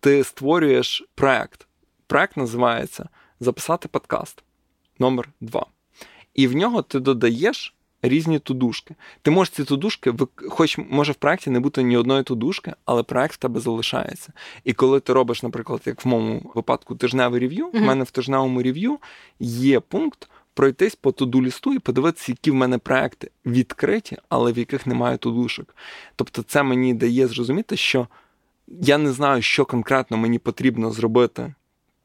ти 0.00 0.24
створюєш 0.24 1.04
проект. 1.14 1.66
Проект 2.06 2.36
називається 2.36 3.08
Записати 3.40 3.88
подкаст 3.88 4.42
номер 4.98 5.28
2 5.40 5.66
І 6.34 6.46
в 6.46 6.56
нього 6.56 6.82
ти 6.82 7.00
додаєш 7.00 7.74
різні 8.02 8.38
тудушки. 8.38 8.94
Ти 9.22 9.30
можеш 9.30 9.54
ці 9.54 9.64
тудушки, 9.64 10.12
хоч 10.48 10.78
може 10.78 11.12
в 11.12 11.14
проєкті 11.14 11.50
не 11.50 11.60
бути 11.60 11.82
ні 11.82 11.96
одної 11.96 12.22
тудушки, 12.22 12.74
але 12.84 13.02
проект 13.02 13.34
в 13.34 13.36
тебе 13.36 13.60
залишається. 13.60 14.32
І 14.64 14.72
коли 14.72 15.00
ти 15.00 15.12
робиш, 15.12 15.42
наприклад, 15.42 15.80
як 15.84 16.04
в 16.04 16.08
моєму 16.08 16.50
випадку 16.54 16.94
тижневий 16.94 17.40
рев'ю, 17.40 17.66
mm-hmm. 17.66 17.78
в 17.78 17.82
мене 17.82 18.04
в 18.04 18.10
тижневому 18.10 18.62
рев'ю 18.62 18.98
є 19.40 19.80
пункт. 19.80 20.28
Пройтись 20.54 20.94
по 20.94 21.12
туду 21.12 21.42
лісту 21.42 21.74
і 21.74 21.78
подивитися, 21.78 22.32
які 22.32 22.50
в 22.50 22.54
мене 22.54 22.78
проекти 22.78 23.30
відкриті, 23.46 24.18
але 24.28 24.52
в 24.52 24.58
яких 24.58 24.86
немає 24.86 25.16
тудушок. 25.16 25.76
Тобто, 26.16 26.42
це 26.42 26.62
мені 26.62 26.94
дає 26.94 27.26
зрозуміти, 27.26 27.76
що 27.76 28.08
я 28.68 28.98
не 28.98 29.12
знаю, 29.12 29.42
що 29.42 29.64
конкретно 29.64 30.16
мені 30.16 30.38
потрібно 30.38 30.90
зробити 30.90 31.54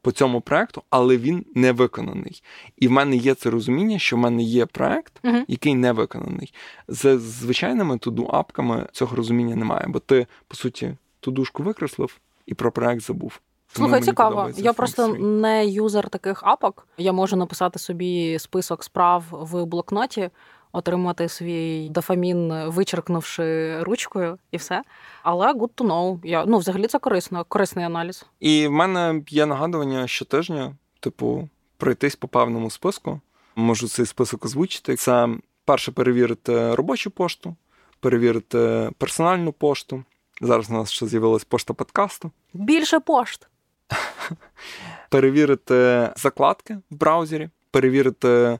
по 0.01 0.11
цьому 0.11 0.41
проекту, 0.41 0.83
але 0.89 1.17
він 1.17 1.45
не 1.55 1.71
виконаний. 1.71 2.43
І 2.77 2.87
в 2.87 2.91
мене 2.91 3.15
є 3.15 3.33
це 3.33 3.49
розуміння, 3.49 3.99
що 3.99 4.15
в 4.15 4.19
мене 4.19 4.43
є 4.43 4.65
проект, 4.65 5.13
uh-huh. 5.23 5.43
який 5.47 5.75
не 5.75 5.91
виконаний. 5.91 6.53
З 6.87 7.17
звичайними 7.17 7.97
туду-апками 7.97 8.87
цього 8.91 9.15
розуміння 9.15 9.55
немає, 9.55 9.85
бо 9.87 9.99
ти, 9.99 10.27
по 10.47 10.55
суті, 10.55 10.95
тудушку 11.19 11.63
викреслив 11.63 12.19
і 12.45 12.53
про 12.53 12.71
проект 12.71 13.01
забув. 13.01 13.39
Слухай, 13.73 14.01
цікаво. 14.01 14.49
Я 14.57 14.73
просто 14.73 15.07
не 15.17 15.67
юзер 15.67 16.09
таких 16.09 16.43
апок. 16.43 16.87
Я 16.97 17.11
можу 17.11 17.35
написати 17.35 17.79
собі 17.79 18.39
список 18.39 18.83
справ 18.83 19.23
в 19.31 19.65
блокноті 19.65 20.29
отримати 20.71 21.29
свій 21.29 21.89
дофамін, 21.89 22.69
вичеркнувши 22.69 23.79
ручкою, 23.83 24.37
і 24.51 24.57
все. 24.57 24.83
Але 25.23 25.53
good 25.53 25.69
to 25.75 25.87
know. 25.87 26.19
Я, 26.23 26.45
Ну, 26.45 26.57
взагалі 26.57 26.87
це 26.87 26.99
корисно, 26.99 27.45
корисний 27.47 27.85
аналіз. 27.85 28.25
І 28.39 28.67
в 28.67 28.71
мене 28.71 29.21
є 29.29 29.45
нагадування 29.45 30.07
щотижня, 30.07 30.75
типу, 30.99 31.49
пройтись 31.77 32.15
по 32.15 32.27
певному 32.27 32.69
списку. 32.69 33.21
Можу 33.55 33.87
цей 33.87 34.05
список 34.05 34.45
озвучити. 34.45 34.95
Це 34.95 35.29
перше 35.65 35.91
перевірити 35.91 36.75
робочу 36.75 37.11
пошту, 37.11 37.55
перевірити 37.99 38.89
персональну 38.97 39.51
пошту. 39.51 40.03
Зараз 40.41 40.69
у 40.69 40.73
нас 40.73 40.91
ще 40.91 41.07
з'явилась 41.07 41.43
пошта 41.43 41.73
подкасту. 41.73 42.31
Більше 42.53 42.99
пошт. 42.99 43.47
Перевірити 45.09 46.09
закладки 46.15 46.77
в 46.91 46.95
браузері, 46.95 47.49
перевірити 47.71 48.59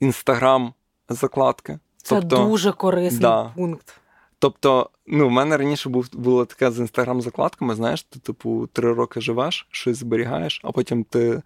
інстаграм 0.00 0.74
закладки. 1.10 1.78
Це 2.02 2.20
тобто, 2.20 2.36
дуже 2.36 2.72
корисний 2.72 3.20
да. 3.20 3.52
пункт. 3.56 3.94
Тобто, 4.38 4.90
ну, 5.06 5.28
в 5.28 5.30
мене 5.30 5.56
раніше 5.56 5.88
був 5.88 6.08
було 6.12 6.44
таке 6.44 6.70
з 6.70 6.78
інстаграм-закладками, 6.78 7.74
знаєш, 7.74 8.02
ти, 8.02 8.18
типу, 8.18 8.68
три 8.72 8.92
роки 8.92 9.20
живеш, 9.20 9.66
щось 9.70 9.96
зберігаєш, 9.96 10.60
а 10.64 10.72
потім 10.72 11.04
ти 11.04 11.42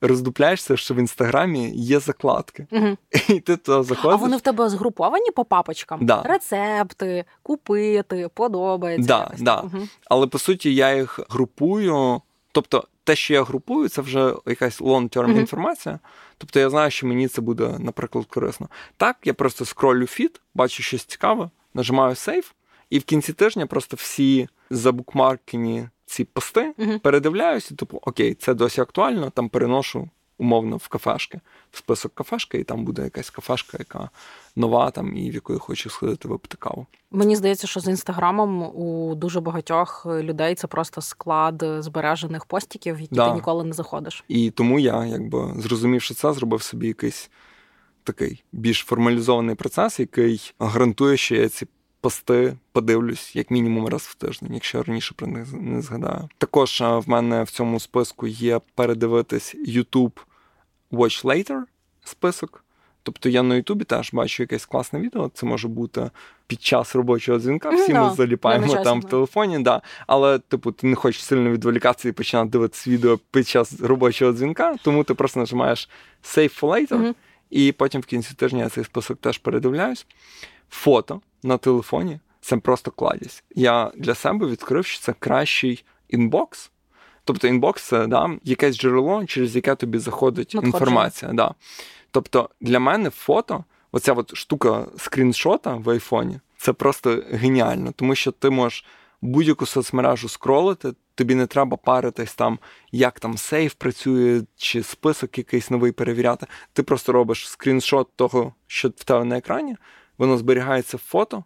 роздупляєшся, 0.00 0.76
що 0.76 0.94
в 0.94 0.96
інстаграмі 0.96 1.70
є 1.70 2.00
закладки. 2.00 2.66
Угу. 2.70 2.96
І 3.28 3.40
ти 3.40 3.56
туди 3.56 3.82
заходиш. 3.82 4.12
А 4.12 4.16
вони 4.16 4.36
в 4.36 4.40
тебе 4.40 4.68
згруповані 4.68 5.30
по 5.30 5.44
папочкам? 5.44 6.06
Да. 6.06 6.22
Рецепти, 6.22 7.24
купити, 7.42 8.28
подобається. 8.34 9.08
Да, 9.08 9.30
да. 9.38 9.60
Угу. 9.60 9.88
Але 10.10 10.26
по 10.26 10.38
суті, 10.38 10.74
я 10.74 10.96
їх 10.96 11.20
групую. 11.30 12.20
Тобто, 12.52 12.84
те, 13.08 13.16
що 13.16 13.34
я 13.34 13.42
групую, 13.42 13.88
це 13.88 14.02
вже 14.02 14.34
якась 14.46 14.80
long-term 14.80 15.26
mm-hmm. 15.26 15.38
інформація. 15.38 15.98
Тобто 16.38 16.60
я 16.60 16.70
знаю, 16.70 16.90
що 16.90 17.06
мені 17.06 17.28
це 17.28 17.40
буде, 17.40 17.76
наприклад, 17.78 18.26
корисно. 18.26 18.68
Так, 18.96 19.16
я 19.24 19.34
просто 19.34 19.64
скролю 19.64 20.06
фіт, 20.06 20.40
бачу 20.54 20.82
щось 20.82 21.04
цікаве, 21.04 21.50
нажимаю 21.74 22.14
сейф, 22.14 22.52
і 22.90 22.98
в 22.98 23.04
кінці 23.04 23.32
тижня 23.32 23.66
просто 23.66 23.96
всі 23.96 24.48
забукмаркені 24.70 25.88
ці 26.06 26.24
пости 26.24 26.74
mm-hmm. 26.78 26.98
передивляюся, 26.98 27.74
типу, 27.74 27.98
окей, 28.02 28.34
це 28.34 28.54
досі 28.54 28.80
актуально, 28.80 29.30
там 29.30 29.48
переношу 29.48 30.10
умовно 30.38 30.76
в 30.76 30.88
кафешки, 30.88 31.40
в 31.70 31.78
список 31.78 32.14
кафешки, 32.14 32.58
і 32.58 32.64
там 32.64 32.84
буде 32.84 33.02
якась 33.02 33.30
кафешка, 33.30 33.76
яка 33.78 34.10
нова 34.56 34.90
там 34.90 35.16
і 35.16 35.30
в 35.30 35.34
яку 35.34 35.52
я 35.52 35.58
хочу 35.58 35.90
сходити 35.90 36.28
випити 36.28 36.56
каву. 36.60 36.86
Мені 37.10 37.36
здається, 37.36 37.66
що 37.66 37.80
з 37.80 37.88
інстаграмом 37.88 38.62
у 38.62 39.14
дуже 39.14 39.40
багатьох 39.40 40.06
людей 40.06 40.54
це 40.54 40.66
просто 40.66 41.00
склад 41.00 41.64
збережених 41.78 42.44
постіків, 42.44 43.00
які 43.00 43.14
да. 43.14 43.28
ти 43.28 43.34
ніколи 43.34 43.64
не 43.64 43.72
заходиш. 43.72 44.24
І 44.28 44.50
тому 44.50 44.78
я, 44.78 45.06
якби 45.06 45.54
зрозумівши 45.56 46.14
це, 46.14 46.32
зробив 46.32 46.62
собі 46.62 46.86
якийсь 46.86 47.30
такий 48.04 48.44
більш 48.52 48.78
формалізований 48.78 49.54
процес, 49.54 50.00
який 50.00 50.54
гарантує, 50.58 51.16
що 51.16 51.34
я 51.34 51.48
ці. 51.48 51.66
Пости 52.00 52.56
подивлюсь 52.72 53.36
як 53.36 53.50
мінімум 53.50 53.88
раз 53.88 54.02
в 54.02 54.14
тиждень, 54.14 54.54
якщо 54.54 54.78
я 54.78 54.84
раніше 54.84 55.14
про 55.16 55.26
них 55.26 55.46
не 55.52 55.82
згадаю. 55.82 56.28
Також 56.38 56.80
в 56.80 57.02
мене 57.06 57.42
в 57.42 57.50
цьому 57.50 57.80
списку 57.80 58.26
є 58.26 58.60
передивитись 58.74 59.54
YouTube 59.68 60.12
Watch 60.92 61.24
Later 61.24 61.62
список. 62.04 62.64
Тобто 63.02 63.28
я 63.28 63.42
на 63.42 63.56
Ютубі 63.56 63.84
теж 63.84 64.10
бачу 64.12 64.42
якесь 64.42 64.66
класне 64.66 65.00
відео. 65.00 65.30
Це 65.34 65.46
може 65.46 65.68
бути 65.68 66.10
під 66.46 66.62
час 66.62 66.94
робочого 66.94 67.38
дзвінка. 67.38 67.70
Всі 67.70 67.94
ми 67.94 68.14
заліпаємо 68.16 68.84
там 68.84 69.00
в 69.00 69.04
телефоні, 69.04 69.58
да. 69.58 69.82
але 70.06 70.38
типу 70.38 70.72
ти 70.72 70.86
не 70.86 70.96
хочеш 70.96 71.24
сильно 71.24 71.50
відволікатися 71.50 72.08
і 72.08 72.12
починати 72.12 72.50
дивитися 72.50 72.90
відео 72.90 73.18
під 73.30 73.48
час 73.48 73.80
робочого 73.80 74.32
дзвінка, 74.32 74.76
тому 74.82 75.04
ти 75.04 75.14
просто 75.14 75.40
нажимаєш 75.40 75.88
Save 76.24 76.60
for 76.60 76.68
later, 76.68 76.98
mm-hmm. 76.98 77.14
і 77.50 77.72
потім 77.72 78.00
в 78.00 78.04
кінці 78.04 78.34
тижня 78.34 78.62
я 78.62 78.68
цей 78.68 78.84
список 78.84 79.18
теж 79.20 79.38
передивляюсь. 79.38 80.06
Фото 80.70 81.20
на 81.42 81.58
телефоні 81.58 82.20
це 82.40 82.56
просто 82.56 82.90
кладість. 82.90 83.44
Я 83.54 83.92
для 83.96 84.14
себе 84.14 84.46
відкрив, 84.46 84.86
що 84.86 85.00
це 85.00 85.14
кращий 85.18 85.84
інбокс. 86.08 86.70
Тобто 87.24 87.48
інбокс 87.48 87.82
це 87.82 88.06
да, 88.06 88.30
якесь 88.44 88.78
джерело, 88.78 89.24
через 89.26 89.56
яке 89.56 89.74
тобі 89.74 89.98
заходить 89.98 90.54
Надходження. 90.54 90.78
інформація. 90.78 91.32
Да. 91.32 91.54
Тобто 92.10 92.50
для 92.60 92.80
мене 92.80 93.10
фото, 93.10 93.64
оця 93.92 94.12
от 94.12 94.36
штука 94.36 94.86
скріншота 94.96 95.74
в 95.74 95.90
айфоні, 95.90 96.40
це 96.58 96.72
просто 96.72 97.22
геніально, 97.30 97.92
тому 97.96 98.14
що 98.14 98.32
ти 98.32 98.50
можеш 98.50 98.84
будь-яку 99.20 99.66
соцмережу 99.66 100.28
скролити, 100.28 100.92
тобі 101.14 101.34
не 101.34 101.46
треба 101.46 101.76
паритись 101.76 102.34
там, 102.34 102.58
як 102.92 103.20
там 103.20 103.38
сейф 103.38 103.74
працює, 103.74 104.42
чи 104.56 104.82
список 104.82 105.38
якийсь 105.38 105.70
новий 105.70 105.92
перевіряти. 105.92 106.46
Ти 106.72 106.82
просто 106.82 107.12
робиш 107.12 107.48
скріншот 107.48 108.08
того, 108.16 108.54
що 108.66 108.88
в 108.88 109.04
тебе 109.04 109.24
на 109.24 109.38
екрані, 109.38 109.76
воно 110.18 110.38
зберігається 110.38 110.96
в 110.96 111.00
фото, 111.00 111.44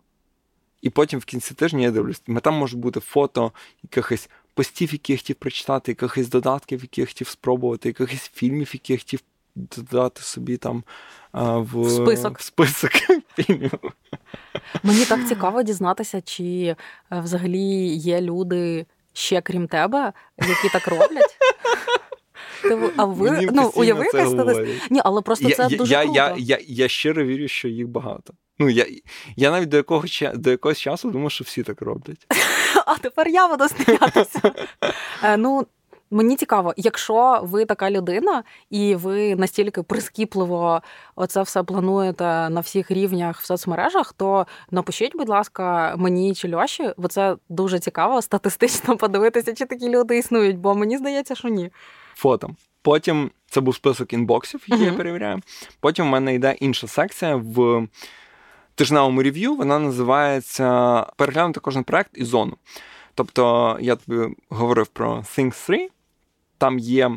і 0.83 0.91
потім 0.91 1.21
в 1.21 1.25
кінці 1.25 1.55
тижня 1.55 1.81
я 1.81 1.91
дивлюсь. 1.91 2.23
Там 2.43 2.55
може 2.55 2.76
бути 2.76 3.00
фото 3.00 3.52
якихось 3.83 4.29
постів, 4.55 4.93
які 4.93 5.12
я 5.12 5.19
хотів 5.19 5.37
прочитати, 5.37 5.91
якихось 5.91 6.29
додатків, 6.29 6.81
які 6.83 7.00
я 7.00 7.07
хотів 7.07 7.29
спробувати, 7.29 7.88
якихось 7.88 8.31
фільмів, 8.35 8.71
які 8.73 8.93
я 8.93 8.99
хотів 8.99 9.21
додати 9.55 10.23
собі 10.23 10.57
там 10.57 10.85
в 11.35 11.91
список 11.91 12.38
в 12.38 12.43
список 12.43 12.91
фільмів. 13.37 13.73
Мені 14.83 15.05
так 15.05 15.29
цікаво 15.29 15.62
дізнатися, 15.62 16.21
чи 16.21 16.45
е, 16.64 16.76
взагалі 17.11 17.87
є 17.87 18.21
люди 18.21 18.87
ще 19.12 19.41
крім 19.41 19.69
тебе, 19.69 20.12
які 20.38 20.69
так 20.73 20.88
роблять. 20.88 21.32
А 22.97 23.04
ви 23.04 23.49
ну, 23.52 23.73
уяви 23.75 24.07
Ні, 24.90 25.00
але 25.04 25.23
просто 25.23 25.49
я, 25.49 25.54
це 25.54 25.66
я, 25.71 25.78
дуже 25.78 25.95
я, 25.95 26.02
круто. 26.02 26.19
Я 26.19 26.35
я, 26.38 26.59
я, 26.66 26.88
щиро 26.88 27.25
вірю, 27.25 27.49
що 27.49 27.69
їх 27.69 27.88
багато. 27.88 28.35
Ну, 28.59 28.69
Я 28.69 28.87
я 29.37 29.50
навіть 29.50 29.69
до 29.69 29.76
якого, 29.76 30.04
до 30.35 30.50
якогось 30.50 30.78
часу 30.78 31.11
думав, 31.11 31.31
що 31.31 31.45
всі 31.45 31.62
так 31.62 31.83
роблять. 31.83 32.26
А 32.87 32.99
тепер 32.99 33.28
я 33.28 33.49
буду 33.49 33.69
сміятися. 33.69 34.52
Е, 35.23 35.37
ну, 35.37 35.66
Мені 36.12 36.37
цікаво, 36.37 36.75
якщо 36.76 37.40
ви 37.42 37.64
така 37.64 37.90
людина, 37.90 38.45
і 38.71 38.95
ви 38.95 39.37
настільки 39.37 39.83
прискіпливо 39.83 40.83
оце 41.16 41.42
все 41.42 41.62
плануєте 41.62 42.25
на 42.50 42.61
всіх 42.61 42.90
рівнях 42.90 43.40
в 43.40 43.45
соцмережах, 43.45 44.12
то 44.12 44.47
напишіть, 44.71 45.16
будь 45.16 45.28
ласка, 45.28 45.95
мені 45.97 46.35
чи 46.35 46.54
Льоші, 46.54 46.90
бо 46.97 47.09
це 47.09 47.37
дуже 47.49 47.78
цікаво 47.78 48.23
статистично 48.23 48.97
подивитися, 48.99 49.52
чи 49.54 49.66
такі 49.66 49.88
люди 49.88 50.19
існують, 50.19 50.59
бо 50.59 50.75
мені 50.75 50.99
здається, 50.99 51.35
що 51.35 51.49
ні. 51.49 51.71
Фото. 52.14 52.50
Потім 52.83 53.31
це 53.50 53.61
був 53.61 53.75
список 53.75 54.12
інбоксів, 54.12 54.64
які 54.66 54.83
uh-huh. 54.83 54.87
я 54.87 54.92
перевіряю. 54.92 55.40
Потім 55.81 56.07
в 56.07 56.09
мене 56.09 56.35
йде 56.35 56.57
інша 56.61 56.87
секція 56.87 57.37
в 57.37 57.87
тижневому 58.75 59.23
рев'ю. 59.23 59.54
Вона 59.54 59.78
називається 59.78 61.00
Переглянути 61.16 61.61
кожен 61.61 61.85
проект 61.85 62.11
і 62.14 62.25
зону. 62.25 62.57
Тобто, 63.14 63.76
я 63.81 63.97
тобі 63.97 64.35
говорив 64.49 64.87
про 64.87 65.16
Things 65.16 65.66
3, 65.66 65.88
там 66.59 66.78
є 66.78 67.11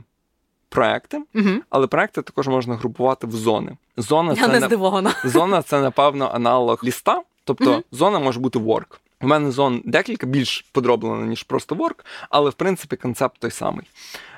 проекти, 0.70 1.22
угу. 1.36 1.50
але 1.70 1.88
проекти 1.88 2.22
також 2.22 2.48
можна 2.48 2.76
групувати 2.76 3.28
в 3.28 3.32
зони. 3.32 3.78
Зона 3.98 4.34
я 4.34 4.42
це 4.42 4.48
не 4.48 4.60
здивована. 4.60 5.16
Зона 5.24 5.62
це, 5.62 5.82
напевно, 5.82 6.32
аналог 6.34 6.80
ліста. 6.84 7.22
Тобто 7.44 7.72
угу. 7.72 7.84
зона 7.92 8.20
може 8.20 8.40
бути 8.40 8.60
work. 8.60 9.00
У 9.22 9.28
мене 9.28 9.52
зон 9.52 9.82
декілька 9.86 10.28
більш 10.28 10.66
подроблена, 10.72 11.26
ніж 11.26 11.44
просто 11.44 11.76
work, 11.76 12.06
але 12.30 12.50
в 12.50 12.54
принципі 12.54 12.96
концепт 12.96 13.40
той 13.40 13.52
самий. 13.52 13.86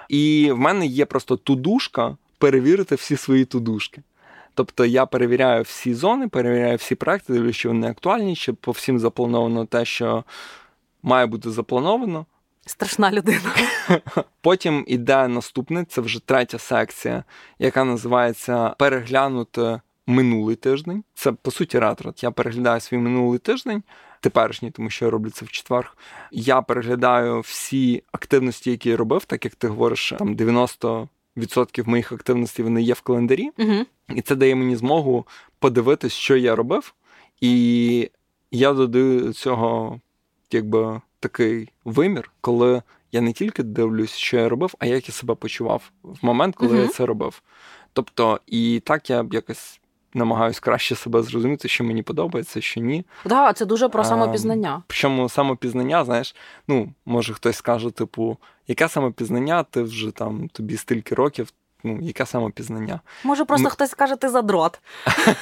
І 0.09 0.51
в 0.51 0.57
мене 0.57 0.85
є 0.85 1.05
просто 1.05 1.37
тудушка 1.37 2.17
перевірити 2.37 2.95
всі 2.95 3.17
свої 3.17 3.45
тудушки. 3.45 4.01
Тобто 4.53 4.85
я 4.85 5.05
перевіряю 5.05 5.63
всі 5.63 5.93
зони, 5.93 6.27
перевіряю 6.27 6.77
всі 6.77 6.95
проекти, 6.95 7.33
дивлюся, 7.33 7.59
що 7.59 7.69
вони 7.69 7.89
актуальні, 7.89 8.35
чи 8.35 8.53
по 8.53 8.71
всім 8.71 8.99
заплановано 8.99 9.65
те, 9.65 9.85
що 9.85 10.23
має 11.03 11.25
бути 11.25 11.51
заплановано. 11.51 12.25
Страшна 12.65 13.11
людина. 13.11 13.55
Потім 14.41 14.85
іде 14.87 15.27
наступне, 15.27 15.85
це 15.85 16.01
вже 16.01 16.19
третя 16.25 16.59
секція, 16.59 17.23
яка 17.59 17.83
називається 17.83 18.69
Переглянути 18.69 19.79
минулий 20.07 20.55
тиждень. 20.55 21.03
Це 21.13 21.31
по 21.31 21.51
суті 21.51 21.79
ретро. 21.79 22.13
Я 22.21 22.31
переглядаю 22.31 22.79
свій 22.79 22.97
минулий 22.97 23.39
тиждень, 23.39 23.83
теперішній, 24.21 24.71
тому 24.71 24.89
що 24.89 25.05
я 25.05 25.11
роблю 25.11 25.29
це 25.29 25.45
в 25.45 25.49
четвер. 25.49 25.97
Я 26.31 26.61
переглядаю 26.61 27.39
всі 27.39 28.03
активності, 28.11 28.71
які 28.71 28.89
я 28.89 28.97
робив, 28.97 29.25
так 29.25 29.45
як 29.45 29.55
ти 29.55 29.67
говориш, 29.67 30.13
там 30.19 30.35
90% 30.35 31.07
моїх 31.89 32.11
активностей 32.11 32.65
вони 32.65 32.81
є 32.81 32.93
в 32.93 33.01
календарі, 33.01 33.49
угу. 33.57 33.85
і 34.15 34.21
це 34.21 34.35
дає 34.35 34.55
мені 34.55 34.75
змогу 34.75 35.27
подивитись, 35.59 36.13
що 36.13 36.37
я 36.37 36.55
робив, 36.55 36.93
і 37.41 38.09
я 38.51 38.73
додаю 38.73 39.33
цього, 39.33 40.01
якби 40.51 41.01
такий 41.19 41.69
вимір, 41.85 42.31
коли 42.41 42.81
я 43.11 43.21
не 43.21 43.33
тільки 43.33 43.63
дивлюсь, 43.63 44.11
що 44.11 44.37
я 44.37 44.49
робив, 44.49 44.75
а 44.79 44.85
як 44.85 45.07
я 45.07 45.13
себе 45.13 45.35
почував 45.35 45.91
в 46.03 46.17
момент, 46.21 46.55
коли 46.55 46.77
uh-huh. 46.77 46.81
я 46.81 46.87
це 46.87 47.05
робив. 47.05 47.41
Тобто, 47.93 48.39
і 48.47 48.81
так 48.85 49.09
я 49.09 49.25
якось 49.31 49.79
намагаюся 50.13 50.59
краще 50.63 50.95
себе 50.95 51.23
зрозуміти, 51.23 51.67
що 51.67 51.83
мені 51.83 52.03
подобається, 52.03 52.61
що 52.61 52.81
ні. 52.81 53.05
Так, 53.23 53.29
да, 53.29 53.53
це 53.53 53.65
дуже 53.65 53.89
про 53.89 54.03
самопізнання. 54.03 54.83
Причому 54.87 55.29
самопізнання, 55.29 56.05
знаєш, 56.05 56.35
ну, 56.67 56.93
може 57.05 57.33
хтось 57.33 57.55
скаже, 57.55 57.91
типу, 57.91 58.37
яке 58.67 58.89
самопізнання, 58.89 59.63
ти 59.63 59.81
вже 59.81 60.11
там 60.11 60.47
тобі 60.47 60.77
стільки 60.77 61.15
років, 61.15 61.53
ну, 61.83 61.99
яке 62.01 62.25
самопізнання. 62.25 62.99
Може, 63.23 63.45
просто 63.45 63.67
М... 63.67 63.71
хтось 63.71 63.89
скаже, 63.89 64.15
ти 64.15 64.29
задрот. 64.29 64.79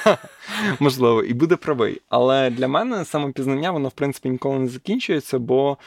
Можливо, 0.80 1.22
і 1.22 1.34
буде 1.34 1.56
правий. 1.56 2.00
Але 2.08 2.50
для 2.50 2.68
мене 2.68 3.04
самопізнання, 3.04 3.70
воно, 3.70 3.88
в 3.88 3.92
принципі, 3.92 4.30
ніколи 4.30 4.58
не 4.58 4.68
закінчується, 4.68 5.38
бо 5.38 5.78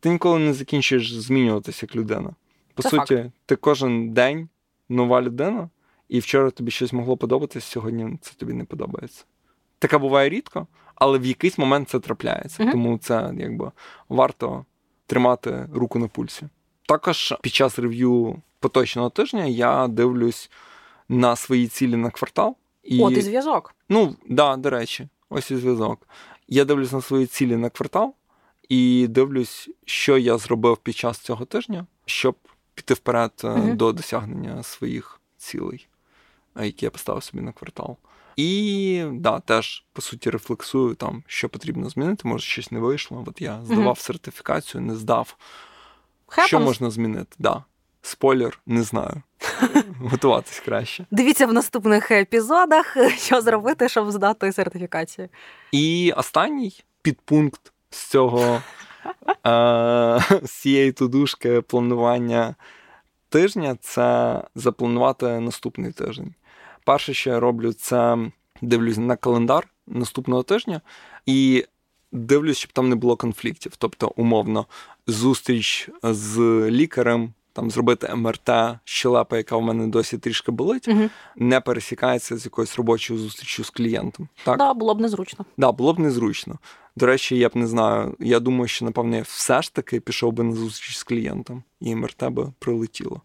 ти 0.00 0.08
ніколи 0.08 0.38
не 0.38 0.52
закінчуєш 0.52 1.12
змінюватися 1.14 1.86
як 1.86 1.96
людина. 1.96 2.30
По 2.74 2.82
Це 2.82 2.90
суті, 2.90 3.16
факт. 3.16 3.30
ти 3.46 3.56
кожен 3.56 4.10
день 4.12 4.48
нова 4.88 5.22
людина, 5.22 5.68
і 6.08 6.18
вчора 6.18 6.50
тобі 6.50 6.70
щось 6.70 6.92
могло 6.92 7.16
подобатись, 7.16 7.64
сьогодні 7.64 8.18
це 8.20 8.32
тобі 8.36 8.52
не 8.52 8.64
подобається. 8.64 9.24
Таке 9.78 9.98
буває 9.98 10.28
рідко, 10.28 10.66
але 10.94 11.18
в 11.18 11.26
якийсь 11.26 11.58
момент 11.58 11.88
це 11.88 12.00
трапляється. 12.00 12.62
uh 12.64 12.72
Тому 12.72 12.98
це 12.98 13.34
якби 13.38 13.70
варто 14.08 14.64
тримати 15.06 15.68
руку 15.74 15.98
на 15.98 16.08
пульсі. 16.08 16.48
Також 16.88 17.34
під 17.42 17.54
час 17.54 17.78
рев'ю 17.78 18.42
поточного 18.60 19.10
тижня 19.10 19.44
я 19.44 19.88
дивлюсь 19.88 20.50
на 21.08 21.36
свої 21.36 21.66
цілі 21.66 21.96
на 21.96 22.10
квартал. 22.10 22.56
І... 22.82 23.02
От 23.02 23.12
і 23.12 23.20
зв'язок. 23.20 23.74
Ну, 23.88 24.16
да, 24.28 24.56
до 24.56 24.70
речі, 24.70 25.08
ось 25.28 25.50
і 25.50 25.56
зв'язок. 25.56 26.08
Я 26.48 26.64
дивлюсь 26.64 26.92
на 26.92 27.00
свої 27.00 27.26
цілі 27.26 27.56
на 27.56 27.70
квартал 27.70 28.14
і 28.68 29.06
дивлюсь, 29.08 29.70
що 29.84 30.18
я 30.18 30.38
зробив 30.38 30.76
під 30.76 30.96
час 30.96 31.18
цього 31.18 31.44
тижня, 31.44 31.86
щоб 32.06 32.36
піти 32.74 32.94
вперед 32.94 33.32
uh 33.42 33.74
до 33.74 33.92
досягнення 33.92 34.62
своїх 34.62 35.20
цілей, 35.36 35.88
які 36.64 36.84
я 36.84 36.90
поставив 36.90 37.22
собі 37.22 37.42
на 37.42 37.52
квартал. 37.52 37.96
І 38.36 39.02
да, 39.12 39.40
теж 39.40 39.84
по 39.92 40.02
суті 40.02 40.30
рефлексую 40.30 40.94
там, 40.94 41.22
що 41.26 41.48
потрібно 41.48 41.88
змінити. 41.88 42.28
Може, 42.28 42.46
щось 42.46 42.72
не 42.72 42.78
вийшло. 42.78 43.24
От 43.26 43.40
я 43.40 43.60
здавав 43.64 43.94
uh 43.94 44.00
сертифікацію, 44.00 44.80
не 44.80 44.96
здав. 44.96 45.36
Happens. 46.28 46.46
Що 46.46 46.60
можна 46.60 46.90
змінити? 46.90 47.36
Да. 47.38 47.64
Спойлер, 48.02 48.60
не 48.66 48.82
знаю. 48.82 49.22
Готуватись 50.00 50.60
краще. 50.60 51.06
Дивіться 51.10 51.46
в 51.46 51.52
наступних 51.52 52.10
епізодах, 52.10 52.96
що 53.18 53.40
зробити, 53.40 53.88
щоб 53.88 54.10
здати 54.10 54.52
сертифікацію. 54.52 55.28
І 55.72 56.12
останній 56.16 56.84
підпункт 57.02 57.72
з 57.90 58.06
цього 58.06 58.62
з 60.42 60.50
цієї 60.50 60.92
тудушки 60.92 61.60
планування 61.60 62.54
тижня 63.28 63.76
це 63.80 64.42
запланувати 64.54 65.26
наступний 65.40 65.92
тиждень. 65.92 66.34
Перше, 66.86 67.14
що 67.14 67.30
я 67.30 67.40
роблю, 67.40 67.72
це 67.72 68.18
дивлюсь 68.62 68.96
на 68.96 69.16
календар 69.16 69.68
наступного 69.86 70.42
тижня 70.42 70.80
і 71.26 71.64
дивлюсь, 72.12 72.58
щоб 72.58 72.72
там 72.72 72.88
не 72.88 72.96
було 72.96 73.16
конфліктів. 73.16 73.76
Тобто, 73.78 74.12
умовно, 74.16 74.66
зустріч 75.06 75.88
з 76.02 76.38
лікарем 76.70 77.32
там 77.52 77.70
зробити 77.70 78.14
МРТ 78.14 78.50
щелепа, 78.84 79.36
яка 79.36 79.56
в 79.56 79.62
мене 79.62 79.86
досі 79.86 80.18
трішки 80.18 80.52
болить, 80.52 80.88
угу. 80.88 81.10
не 81.36 81.60
пересікається 81.60 82.36
з 82.36 82.44
якоюсь 82.44 82.76
робочою 82.76 83.18
зустрічю 83.20 83.64
з 83.64 83.70
клієнтом. 83.70 84.28
Так, 84.44 84.58
да, 84.58 84.74
було 84.74 84.94
б 84.94 85.00
незручно. 85.00 85.44
Да, 85.56 85.72
було 85.72 85.92
б 85.92 85.98
незручно. 85.98 86.58
До 86.96 87.06
речі, 87.06 87.38
я 87.38 87.48
б 87.48 87.56
не 87.56 87.66
знаю. 87.66 88.16
Я 88.20 88.40
думаю, 88.40 88.68
що 88.68 88.84
напевне 88.84 89.16
я 89.16 89.22
все 89.22 89.62
ж 89.62 89.74
таки 89.74 90.00
пішов 90.00 90.32
би 90.32 90.44
на 90.44 90.52
зустріч 90.52 90.96
з 90.96 91.02
клієнтом, 91.02 91.62
і 91.80 91.94
МРТ 91.94 92.24
би 92.24 92.52
прилетіло. 92.58 93.22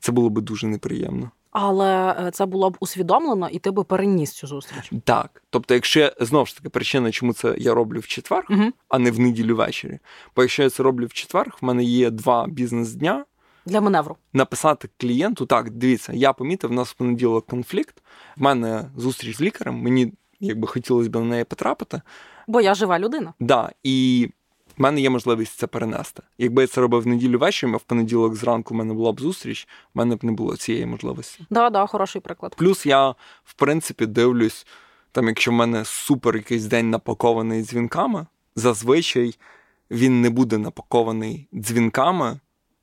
Це 0.00 0.12
було 0.12 0.30
б 0.30 0.40
дуже 0.40 0.66
неприємно. 0.66 1.30
Але 1.52 2.16
е, 2.20 2.30
це 2.30 2.46
було 2.46 2.70
б 2.70 2.76
усвідомлено, 2.80 3.48
і 3.48 3.58
ти 3.58 3.70
би 3.70 3.84
переніс 3.84 4.32
цю 4.32 4.46
зустріч. 4.46 4.90
Так. 5.04 5.42
Тобто, 5.50 5.74
якщо 5.74 6.12
знову 6.20 6.46
ж 6.46 6.56
таки 6.56 6.68
причина, 6.68 7.10
чому 7.10 7.32
це 7.32 7.54
я 7.58 7.74
роблю 7.74 8.00
в 8.00 8.06
четвер, 8.06 8.46
угу. 8.50 8.64
а 8.88 8.98
не 8.98 9.10
в 9.10 9.20
неділю 9.20 9.56
ввечері. 9.56 9.98
Бо 10.36 10.42
якщо 10.42 10.62
я 10.62 10.70
це 10.70 10.82
роблю 10.82 11.06
в 11.06 11.12
четвер, 11.12 11.54
в 11.62 11.64
мене 11.64 11.84
є 11.84 12.10
два 12.10 12.46
бізнес-дня, 12.46 13.24
для 13.66 13.80
маневру. 13.80 14.16
Написати 14.32 14.88
клієнту, 14.96 15.46
так, 15.46 15.70
дивіться, 15.70 16.12
я 16.12 16.32
помітив, 16.32 16.70
у 16.70 16.74
нас 16.74 16.88
в 16.88 16.94
понеділок 16.94 17.46
конфлікт, 17.46 18.02
в 18.36 18.42
мене 18.42 18.90
зустріч 18.96 19.36
з 19.36 19.40
лікарем, 19.40 19.74
мені 19.74 20.12
якби 20.40 20.66
хотілося 20.66 21.10
б 21.10 21.14
на 21.14 21.20
неї 21.20 21.44
потрапити. 21.44 22.02
Бо 22.48 22.60
я 22.60 22.74
жива 22.74 22.98
людина. 22.98 23.34
Да, 23.40 23.70
І 23.82 24.28
в 24.78 24.82
мене 24.82 25.00
є 25.00 25.10
можливість 25.10 25.58
це 25.58 25.66
перенести. 25.66 26.22
Якби 26.38 26.62
я 26.62 26.68
це 26.68 26.80
робив 26.80 27.02
в 27.02 27.06
неділю 27.06 27.38
ввечері, 27.38 27.72
а 27.74 27.76
в 27.76 27.82
понеділок 27.82 28.34
зранку 28.34 28.74
в 28.74 28.76
мене 28.76 28.94
була 28.94 29.12
б 29.12 29.20
зустріч, 29.20 29.68
в 29.94 29.98
мене 29.98 30.16
б 30.16 30.24
не 30.24 30.32
було 30.32 30.56
цієї 30.56 30.86
можливості. 30.86 31.46
Да, 31.50 31.70
да, 31.70 31.86
хороший 31.86 32.22
приклад. 32.22 32.54
Плюс 32.58 32.86
я, 32.86 33.08
в 33.44 33.54
принципі, 33.56 34.06
дивлюсь, 34.06 34.66
там, 35.12 35.28
якщо 35.28 35.50
в 35.50 35.54
мене 35.54 35.84
супер 35.84 36.36
якийсь 36.36 36.64
день 36.64 36.90
напакований 36.90 37.62
дзвінками, 37.62 38.26
зазвичай 38.56 39.34
він 39.90 40.20
не 40.20 40.30
буде 40.30 40.58
напакований 40.58 41.48
дзвінками 41.54 42.40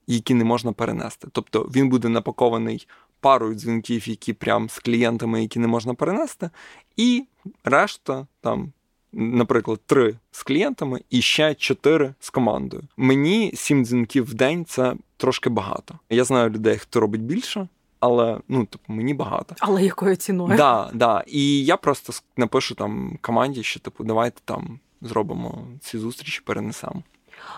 які 0.10 0.34
не 0.34 0.43
можна 0.43 0.73
перенести. 0.73 1.28
Тобто 1.32 1.62
він 1.62 1.89
буде 1.89 2.10
напакований 2.10 2.88
парою 3.19 3.56
дзвінків, 3.56 4.10
які 4.10 4.34
прям 4.34 4.69
з 4.69 4.80
клієнтами, 4.80 5.41
які 5.41 5.60
не 5.60 5.67
можна 5.67 5.93
перенести, 5.93 6.49
і 6.97 7.25
решта 7.63 8.28
там. 8.41 8.73
Наприклад, 9.13 9.80
три 9.86 10.15
з 10.32 10.43
клієнтами 10.43 11.02
і 11.10 11.22
ще 11.22 11.54
чотири 11.56 12.13
з 12.19 12.30
командою. 12.30 12.84
Мені 12.98 13.52
сім 13.56 13.86
дзвінків 13.86 14.26
в 14.26 14.34
день 14.34 14.65
це 14.65 14.93
трошки 15.17 15.50
багато. 15.50 16.00
Я 16.10 16.24
знаю 16.24 16.50
людей, 16.50 16.78
хто 16.78 17.00
робить 17.00 17.22
більше, 17.22 17.67
але 18.00 18.39
ну 18.48 18.65
типу 18.65 18.93
мені 18.93 19.13
багато. 19.13 19.56
Але 19.60 19.84
якою 19.84 20.15
ціною? 20.15 20.58
Да, 20.58 20.89
да. 20.93 21.24
І 21.28 21.65
я 21.65 21.78
просто 21.78 22.13
напишу 22.38 22.76
там 22.76 23.17
команді, 23.22 23.63
що 23.63 23.80
типу, 23.80 24.04
давайте 24.04 24.41
там 24.45 24.80
зробимо 25.02 25.67
ці 25.82 25.98
зустрічі, 25.98 26.41
перенесемо. 26.45 27.04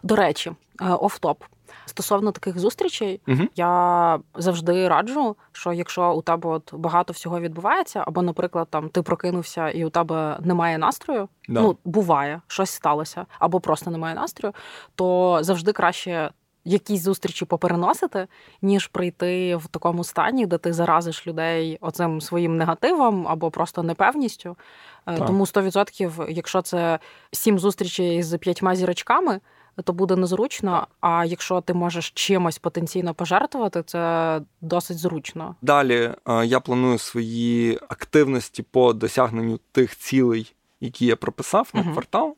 До 0.03 0.15
речі, 0.15 0.51
е, 0.81 0.85
офтоп. 0.89 1.43
Стосовно 1.85 2.31
таких 2.31 2.59
зустрічей, 2.59 3.21
uh 3.27 3.47
я 3.55 4.19
завжди 4.35 4.87
раджу, 4.87 5.35
що 5.51 5.73
якщо 5.73 6.13
у 6.13 6.21
тебе 6.21 6.49
от 6.49 6.73
багато 6.73 7.13
всього 7.13 7.39
відбувається, 7.39 8.03
або, 8.07 8.21
наприклад, 8.21 8.67
там 8.69 8.89
ти 8.89 9.01
прокинувся 9.01 9.69
і 9.69 9.85
у 9.85 9.89
тебе 9.89 10.37
немає 10.41 10.77
настрою, 10.77 11.29
да. 11.49 11.61
ну 11.61 11.77
буває, 11.85 12.41
щось 12.47 12.69
сталося, 12.69 13.25
або 13.39 13.59
просто 13.59 13.91
немає 13.91 14.15
настрою, 14.15 14.53
то 14.95 15.37
завжди 15.41 15.71
краще 15.71 16.31
якісь 16.65 17.01
зустрічі 17.01 17.45
попереносити, 17.45 18.27
ніж 18.61 18.87
прийти 18.87 19.55
в 19.55 19.67
такому 19.67 20.03
стані, 20.03 20.45
де 20.45 20.57
ти 20.57 20.73
заразиш 20.73 21.27
людей 21.27 21.77
оцим 21.81 22.21
своїм 22.21 22.57
негативом 22.57 23.27
або 23.27 23.51
просто 23.51 23.83
непевністю. 23.83 24.57
Е, 25.05 25.17
так. 25.17 25.27
Тому 25.27 25.45
100%, 25.45 26.29
якщо 26.29 26.61
це 26.61 26.99
сім 27.31 27.59
зустрічей 27.59 28.23
з 28.23 28.37
п'ятьма 28.37 28.75
зірочками. 28.75 29.39
То 29.83 29.93
буде 29.93 30.15
незручно. 30.15 30.87
А 30.99 31.25
якщо 31.25 31.61
ти 31.61 31.73
можеш 31.73 32.11
чимось 32.11 32.57
потенційно 32.57 33.13
пожертвувати, 33.13 33.83
це 33.83 34.41
досить 34.61 34.97
зручно. 34.97 35.55
Далі 35.61 36.11
е, 36.29 36.45
я 36.45 36.59
планую 36.59 36.97
свої 36.97 37.79
активності 37.89 38.63
по 38.63 38.93
досягненню 38.93 39.59
тих 39.71 39.97
цілей, 39.97 40.53
які 40.81 41.05
я 41.05 41.15
прописав 41.15 41.69
на 41.73 41.81
uh 41.81 41.91
квартал. 41.91 42.35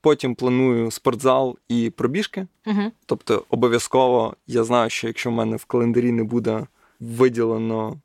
Потім 0.00 0.34
планую 0.34 0.90
спортзал 0.90 1.56
і 1.68 1.90
пробіжки. 1.90 2.46
uh 2.66 2.90
Тобто, 3.06 3.44
обов'язково 3.48 4.36
я 4.46 4.64
знаю, 4.64 4.90
що 4.90 5.06
якщо 5.06 5.30
в 5.30 5.32
мене 5.32 5.56
в 5.56 5.64
календарі 5.64 6.12
не 6.12 6.24
буде 6.24 6.66
виділено 7.00 7.96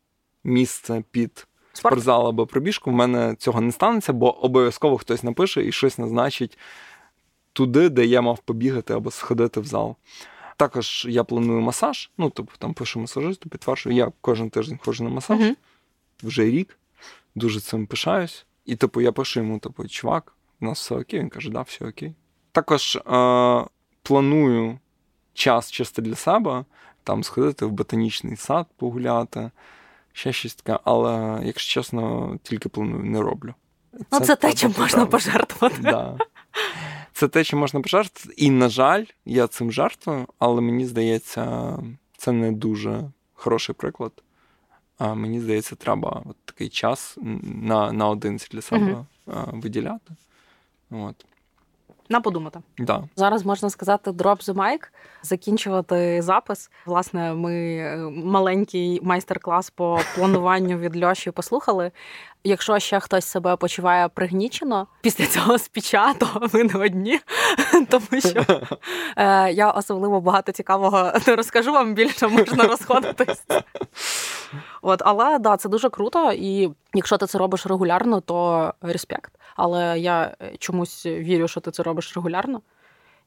місце 0.43 1.03
під 1.11 1.47
Спорт. 1.73 1.93
спортзал 1.93 2.27
або 2.27 2.45
пробіжку, 2.45 2.91
в 2.91 2.93
мене 2.93 3.35
цього 3.39 3.61
не 3.61 3.71
станеться, 3.71 4.13
бо 4.13 4.43
обов'язково 4.45 4.97
хтось 4.97 5.23
напише 5.23 5.65
і 5.65 5.71
щось 5.71 5.97
назначить 5.97 6.57
туди, 7.53 7.89
де 7.89 8.05
я 8.05 8.21
мав 8.21 8.39
побігати 8.39 8.93
або 8.93 9.11
сходити 9.11 9.59
в 9.59 9.65
зал. 9.65 9.95
Також 10.57 11.07
я 11.09 11.23
планую 11.23 11.61
масаж. 11.61 12.11
Ну, 12.17 12.29
тобто 12.29 12.53
там 12.57 12.73
пишу 12.73 12.99
масажисту, 12.99 13.49
підтверджую, 13.49 13.95
я 13.95 14.11
кожен 14.21 14.49
тиждень 14.49 14.79
ходжу 14.83 15.03
на 15.03 15.09
масаж 15.09 15.39
uh 15.39 15.55
вже 16.23 16.45
рік, 16.45 16.79
дуже 17.35 17.59
цим 17.59 17.87
пишаюсь. 17.87 18.45
І 18.65 18.75
типу, 18.75 19.01
я 19.01 19.11
пишу 19.11 19.39
йому, 19.39 19.59
типу, 19.59 19.87
чувак, 19.87 20.35
у 20.59 20.65
нас 20.65 20.79
все 20.79 20.95
окей. 20.95 21.19
Він 21.19 21.29
каже, 21.29 21.49
да, 21.49 21.61
все 21.61 21.85
окей. 21.85 22.13
Також 22.51 22.95
е, 22.95 23.01
планую 24.03 24.79
час 25.33 25.71
чисто 25.71 26.01
для 26.01 26.15
себе, 26.15 26.65
там 27.03 27.23
сходити 27.23 27.65
в 27.65 27.71
ботанічний 27.71 28.35
сад, 28.35 28.67
погуляти, 28.77 29.51
ще 30.13 30.33
щось 30.33 30.55
таке, 30.55 30.79
але, 30.83 31.41
якщо 31.43 31.73
чесно, 31.73 32.37
тільки 32.43 32.69
планую, 32.69 33.03
не 33.03 33.21
роблю. 33.21 33.53
Це, 33.93 34.05
ну, 34.11 34.19
це 34.19 34.35
те, 34.35 34.53
чим 34.53 34.73
можна 34.77 35.05
пожертвувати. 35.05 35.81
Да. 35.81 36.17
Це 37.21 37.27
те, 37.27 37.43
чим 37.43 37.59
можна 37.59 37.81
пожертвувати. 37.81 38.41
І, 38.41 38.49
на 38.49 38.69
жаль, 38.69 39.05
я 39.25 39.47
цим 39.47 39.71
жертвую, 39.71 40.27
але 40.39 40.61
мені 40.61 40.85
здається, 40.85 41.73
це 42.17 42.31
не 42.31 42.51
дуже 42.51 43.03
хороший 43.33 43.75
приклад. 43.75 44.11
А 44.97 45.13
Мені 45.13 45.39
здається, 45.39 45.75
треба 45.75 46.21
от 46.25 46.35
такий 46.45 46.69
час 46.69 47.17
на 47.43 47.91
наодинці 47.91 48.47
для 48.51 48.61
себе 48.61 49.05
uh 49.27 49.59
виділяти. 49.59 50.13
От. 50.91 51.25
На 52.09 52.21
подумати. 52.21 52.59
Да. 52.77 53.03
Зараз 53.15 53.45
можна 53.45 53.69
сказати 53.69 54.11
drop 54.11 54.49
the 54.49 54.53
mic, 54.53 54.79
закінчувати 55.23 56.21
запис. 56.21 56.71
Власне, 56.85 57.33
ми 57.33 57.77
е, 57.77 57.97
маленький 58.11 58.99
майстер-клас 59.03 59.69
по 59.69 59.99
плануванню 60.15 60.77
від 60.77 61.03
Льоші 61.03 61.31
послухали. 61.31 61.91
Якщо 62.43 62.79
ще 62.79 62.99
хтось 62.99 63.25
себе 63.25 63.55
почуває 63.55 64.07
пригнічено 64.07 64.87
після 65.01 65.25
цього 65.25 65.57
спіча, 65.57 66.13
то 66.13 66.27
ви 66.35 66.63
не 66.63 66.79
одні, 66.79 67.19
тому 67.89 68.21
що 68.21 68.45
е, 69.17 69.51
я 69.51 69.71
особливо 69.71 70.21
багато 70.21 70.51
цікавого 70.51 71.11
не 71.27 71.35
розкажу 71.35 71.71
вам 71.71 71.93
більше, 71.93 72.27
можна 72.27 72.63
розходитись. 72.63 73.43
От, 74.81 75.01
але 75.05 75.39
да, 75.39 75.57
це 75.57 75.69
дуже 75.69 75.89
круто, 75.89 76.31
і 76.31 76.71
якщо 76.93 77.17
ти 77.17 77.27
це 77.27 77.37
робиш 77.37 77.65
регулярно, 77.65 78.21
то 78.21 78.73
респект. 78.81 79.31
Але 79.55 79.99
я 79.99 80.35
е, 80.41 80.57
чомусь 80.59 81.05
вірю, 81.05 81.47
що 81.47 81.59
ти 81.59 81.71
це 81.71 81.83
робиш 81.83 82.15
регулярно. 82.15 82.61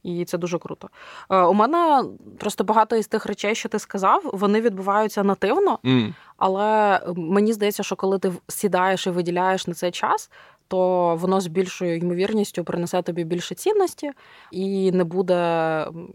І 0.05 0.25
це 0.25 0.39
дуже 0.39 0.59
круто. 0.59 0.89
Е, 1.31 1.43
у 1.43 1.55
мене 1.55 2.05
просто 2.39 2.65
багато 2.65 2.97
із 2.97 3.07
тих 3.07 3.27
речей, 3.27 3.55
що 3.55 3.69
ти 3.69 3.79
сказав, 3.79 4.31
вони 4.33 4.61
відбуваються 4.61 5.25
нативно, 5.25 5.79
mm. 5.85 6.15
але 6.37 7.01
мені 7.17 7.53
здається, 7.53 7.83
що 7.83 7.97
коли 7.97 8.19
ти 8.19 8.33
сідаєш 8.49 9.07
і 9.07 9.11
виділяєш 9.11 9.67
на 9.67 9.75
цей 9.75 9.91
час, 9.91 10.31
то 10.69 11.17
воно 11.17 11.41
з 11.41 11.47
більшою 11.47 11.97
ймовірністю 11.97 12.65
принесе 12.65 13.03
тобі 13.03 13.25
більше 13.25 13.55
цінності 13.55 14.13
і 14.51 14.93
не 14.93 15.05
буде 15.05 15.35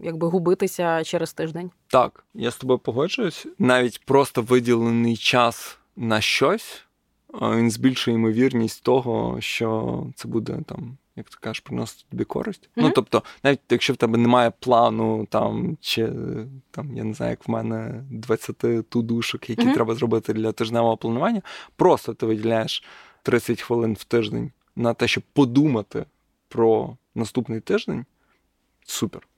якби 0.00 0.28
губитися 0.28 1.04
через 1.04 1.32
тиждень. 1.32 1.70
Так, 1.86 2.24
я 2.34 2.50
з 2.50 2.56
тобою 2.56 2.78
погоджуюсь. 2.78 3.46
Навіть 3.58 4.04
просто 4.04 4.42
виділений 4.42 5.16
час 5.16 5.78
на 5.96 6.20
щось, 6.20 6.84
він 7.42 7.70
збільшує 7.70 8.14
ймовірність 8.14 8.82
того, 8.82 9.40
що 9.40 10.02
це 10.14 10.28
буде 10.28 10.58
там. 10.66 10.96
Як 11.20 11.30
ти 11.30 11.36
кажеш, 11.40 11.60
приносити 11.60 12.04
тобі 12.10 12.24
користь. 12.24 12.62
Mm-hmm. 12.62 12.82
Ну, 12.82 12.90
тобто, 12.90 13.22
навіть 13.42 13.60
якщо 13.70 13.92
в 13.92 13.96
тебе 13.96 14.18
немає 14.18 14.52
плану, 14.58 15.26
там, 15.30 15.76
чи 15.80 16.12
там, 16.70 16.96
я 16.96 17.04
не 17.04 17.14
знаю, 17.14 17.30
як 17.30 17.48
в 17.48 17.50
мене 17.50 18.04
20 18.10 18.88
тудушок, 18.88 19.50
які 19.50 19.62
mm-hmm. 19.62 19.74
треба 19.74 19.94
зробити 19.94 20.32
для 20.32 20.52
тижневого 20.52 20.96
планування, 20.96 21.42
просто 21.76 22.14
ти 22.14 22.26
виділяєш 22.26 22.84
30 23.22 23.62
хвилин 23.62 23.94
в 23.94 24.04
тиждень 24.04 24.52
на 24.76 24.94
те, 24.94 25.08
щоб 25.08 25.24
подумати 25.32 26.04
про 26.48 26.96
наступний 27.14 27.60
тиждень. 27.60 28.04
Супер. 28.84 29.28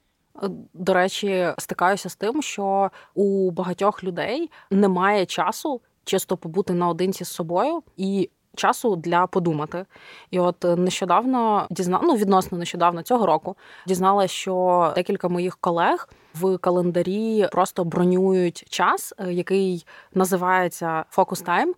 До 0.74 0.94
речі, 0.94 1.52
стикаюся 1.58 2.08
з 2.08 2.16
тим, 2.16 2.42
що 2.42 2.90
у 3.14 3.50
багатьох 3.50 4.04
людей 4.04 4.50
немає 4.70 5.26
часу 5.26 5.80
чисто 6.04 6.36
побути 6.36 6.72
наодинці 6.72 7.24
з 7.24 7.28
собою 7.28 7.82
і. 7.96 8.30
Часу 8.56 8.96
для 8.96 9.26
подумати, 9.26 9.86
і 10.30 10.38
от 10.38 10.64
нещодавно 10.64 11.66
дізнала, 11.70 12.04
ну, 12.06 12.16
відносно 12.16 12.58
нещодавно 12.58 13.02
цього 13.02 13.26
року 13.26 13.56
дізналася, 13.86 14.34
що 14.34 14.92
декілька 14.96 15.28
моїх 15.28 15.56
колег 15.56 16.08
в 16.34 16.58
календарі 16.58 17.48
просто 17.52 17.84
бронюють 17.84 18.66
час, 18.70 19.14
е, 19.18 19.32
який 19.32 19.86
називається 20.14 21.04
фокус 21.10 21.44
Time. 21.44 21.72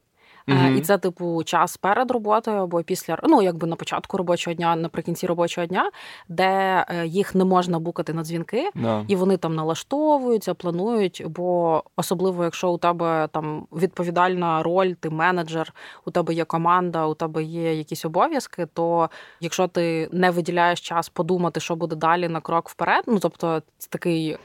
Mm-hmm. 0.49 0.77
І 0.77 0.81
це, 0.81 0.99
типу, 0.99 1.43
час 1.45 1.77
перед 1.77 2.11
роботою 2.11 2.57
або 2.57 2.83
після 2.83 3.19
ну, 3.23 3.43
якби 3.43 3.67
на 3.67 3.77
початку 3.77 4.17
робочого 4.17 4.55
дня, 4.55 4.77
наприкінці 4.77 5.27
робочого 5.27 5.67
дня, 5.67 5.91
де 6.29 6.85
е, 6.89 7.07
їх 7.07 7.35
не 7.35 7.45
можна 7.45 7.79
букати 7.79 8.13
на 8.13 8.23
дзвінки, 8.23 8.71
yeah. 8.77 9.05
і 9.09 9.17
вони 9.17 9.37
там 9.37 9.55
налаштовуються, 9.55 10.55
планують. 10.55 11.23
Бо 11.27 11.83
особливо, 11.97 12.45
якщо 12.45 12.71
у 12.71 12.79
тебе 12.79 13.29
там 13.33 13.67
відповідальна 13.73 14.63
роль, 14.63 14.93
ти 14.93 15.11
менеджер, 15.11 15.73
у 16.05 16.11
тебе 16.11 16.35
є 16.35 16.45
команда, 16.45 17.07
у 17.07 17.15
тебе 17.15 17.43
є 17.43 17.75
якісь 17.75 18.05
обов'язки, 18.05 18.67
то 18.75 19.11
якщо 19.41 19.69
ти 19.69 20.09
не 20.13 20.31
виділяєш 20.31 20.81
час 20.81 21.09
подумати, 21.09 21.61
що 21.61 21.77
буде 21.77 21.97
далі 21.97 22.29
на 22.29 22.41
крок 22.41 22.69
вперед, 22.69 23.05
ну 23.07 23.19
тобто 23.19 23.63
це 23.79 23.89
такий 23.91 24.37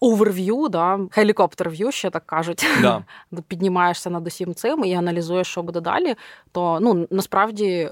оверв'ю, 0.00 0.68
да, 0.68 1.00
хелікоптер-в'ю, 1.10 1.92
ще 1.92 2.10
так 2.10 2.26
кажуть. 2.26 2.66
Да. 2.82 3.04
Піднімаєшся 3.48 4.10
над 4.10 4.26
усім 4.26 4.54
цим 4.54 4.84
і 4.84 4.94
аналізуєш, 4.94 5.46
що 5.46 5.62
буде 5.62 5.80
далі. 5.80 6.14
То 6.52 6.78
ну 6.80 7.06
насправді. 7.10 7.90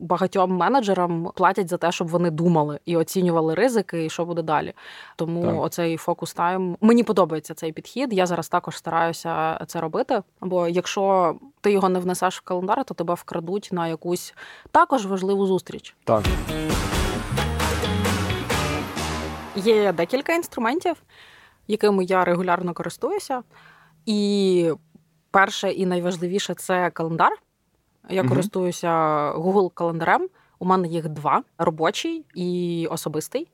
Багатьом 0.00 0.50
менеджерам 0.50 1.30
платять 1.34 1.68
за 1.68 1.76
те, 1.76 1.92
щоб 1.92 2.08
вони 2.08 2.30
думали 2.30 2.78
і 2.84 2.96
оцінювали 2.96 3.54
ризики, 3.54 4.04
і 4.04 4.10
що 4.10 4.24
буде 4.24 4.42
далі. 4.42 4.72
Тому 5.16 5.42
так. 5.42 5.62
оцей 5.62 5.96
фокус 5.96 6.34
тайм 6.34 6.76
мені 6.80 7.02
подобається 7.02 7.54
цей 7.54 7.72
підхід. 7.72 8.12
Я 8.12 8.26
зараз 8.26 8.48
також 8.48 8.76
стараюся 8.76 9.60
це 9.66 9.80
робити. 9.80 10.22
Бо 10.40 10.68
якщо 10.68 11.34
ти 11.60 11.72
його 11.72 11.88
не 11.88 11.98
внесеш 11.98 12.38
в 12.38 12.40
календар, 12.40 12.84
то 12.84 12.94
тебе 12.94 13.14
вкрадуть 13.14 13.68
на 13.72 13.88
якусь 13.88 14.34
також 14.70 15.06
важливу 15.06 15.46
зустріч. 15.46 15.94
Так. 16.04 16.24
Є 19.56 19.92
декілька 19.92 20.32
інструментів, 20.32 20.96
якими 21.68 22.04
я 22.04 22.24
регулярно 22.24 22.74
користуюся. 22.74 23.42
І 24.06 24.72
перше 25.30 25.70
і 25.70 25.86
найважливіше 25.86 26.54
це 26.54 26.90
календар. 26.90 27.32
Я 28.10 28.20
угу. 28.20 28.28
користуюся 28.28 28.88
Google 29.32 29.72
календарем. 29.72 30.28
У 30.58 30.64
мене 30.64 30.88
їх 30.88 31.08
два: 31.08 31.42
робочий 31.58 32.24
і 32.34 32.86
особистий. 32.90 33.48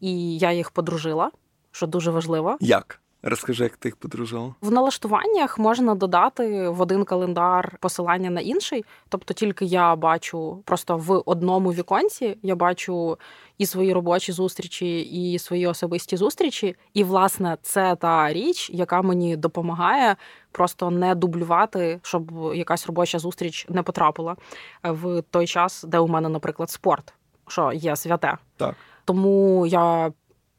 І 0.00 0.38
я 0.38 0.52
їх 0.52 0.70
подружила, 0.70 1.30
що 1.70 1.86
дуже 1.86 2.10
важливо. 2.10 2.56
Як? 2.60 3.01
Розкажи, 3.24 3.64
як 3.64 3.76
ти 3.76 3.88
їх 3.88 3.96
подружила? 3.96 4.54
В 4.60 4.72
налаштуваннях 4.72 5.58
можна 5.58 5.94
додати 5.94 6.68
в 6.68 6.80
один 6.80 7.04
календар 7.04 7.76
посилання 7.80 8.30
на 8.30 8.40
інший. 8.40 8.84
Тобто, 9.08 9.34
тільки 9.34 9.64
я 9.64 9.96
бачу 9.96 10.62
просто 10.64 10.96
в 10.96 11.22
одному 11.26 11.72
віконці 11.72 12.36
я 12.42 12.54
бачу 12.54 13.18
і 13.58 13.66
свої 13.66 13.92
робочі 13.92 14.32
зустрічі, 14.32 15.00
і 15.00 15.38
свої 15.38 15.66
особисті 15.66 16.16
зустрічі. 16.16 16.76
І, 16.94 17.04
власне, 17.04 17.56
це 17.62 17.96
та 17.96 18.32
річ, 18.32 18.70
яка 18.72 19.02
мені 19.02 19.36
допомагає 19.36 20.16
просто 20.52 20.90
не 20.90 21.14
дублювати, 21.14 22.00
щоб 22.02 22.52
якась 22.54 22.86
робоча 22.86 23.18
зустріч 23.18 23.66
не 23.68 23.82
потрапила 23.82 24.36
в 24.82 25.22
той 25.22 25.46
час, 25.46 25.84
де 25.88 25.98
у 25.98 26.08
мене, 26.08 26.28
наприклад, 26.28 26.70
спорт, 26.70 27.14
що 27.48 27.72
є 27.72 27.96
святе. 27.96 28.36
Так. 28.56 28.74
Тому 29.04 29.66
я 29.66 30.12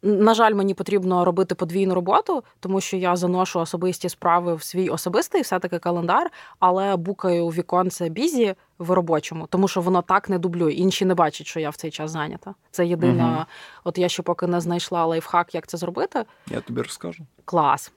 На 0.05 0.33
жаль, 0.33 0.53
мені 0.53 0.73
потрібно 0.73 1.25
робити 1.25 1.55
подвійну 1.55 1.95
роботу, 1.95 2.43
тому 2.59 2.81
що 2.81 2.97
я 2.97 3.15
заношу 3.15 3.59
особисті 3.59 4.09
справи 4.09 4.55
в 4.55 4.63
свій 4.63 4.89
особистий, 4.89 5.41
все-таки 5.41 5.79
календар, 5.79 6.31
але 6.59 6.95
букаю 6.95 7.47
віконце 7.47 8.09
бізі 8.09 8.55
в 8.79 8.91
робочому, 8.91 9.47
тому 9.47 9.67
що 9.67 9.81
воно 9.81 10.01
так 10.01 10.29
не 10.29 10.39
дублює. 10.39 10.73
Інші 10.73 11.05
не 11.05 11.15
бачать, 11.15 11.47
що 11.47 11.59
я 11.59 11.69
в 11.69 11.75
цей 11.75 11.91
час 11.91 12.11
зайнята. 12.11 12.53
Це 12.71 12.85
єдина, 12.85 13.35
угу. 13.35 13.45
от 13.83 13.97
я 13.97 14.09
ще 14.09 14.23
поки 14.23 14.47
не 14.47 14.61
знайшла 14.61 15.05
лайфхак, 15.05 15.55
як 15.55 15.67
це 15.67 15.77
зробити. 15.77 16.25
Я 16.47 16.61
тобі 16.61 16.81
розкажу. 16.81 17.23
Клас. 17.45 17.91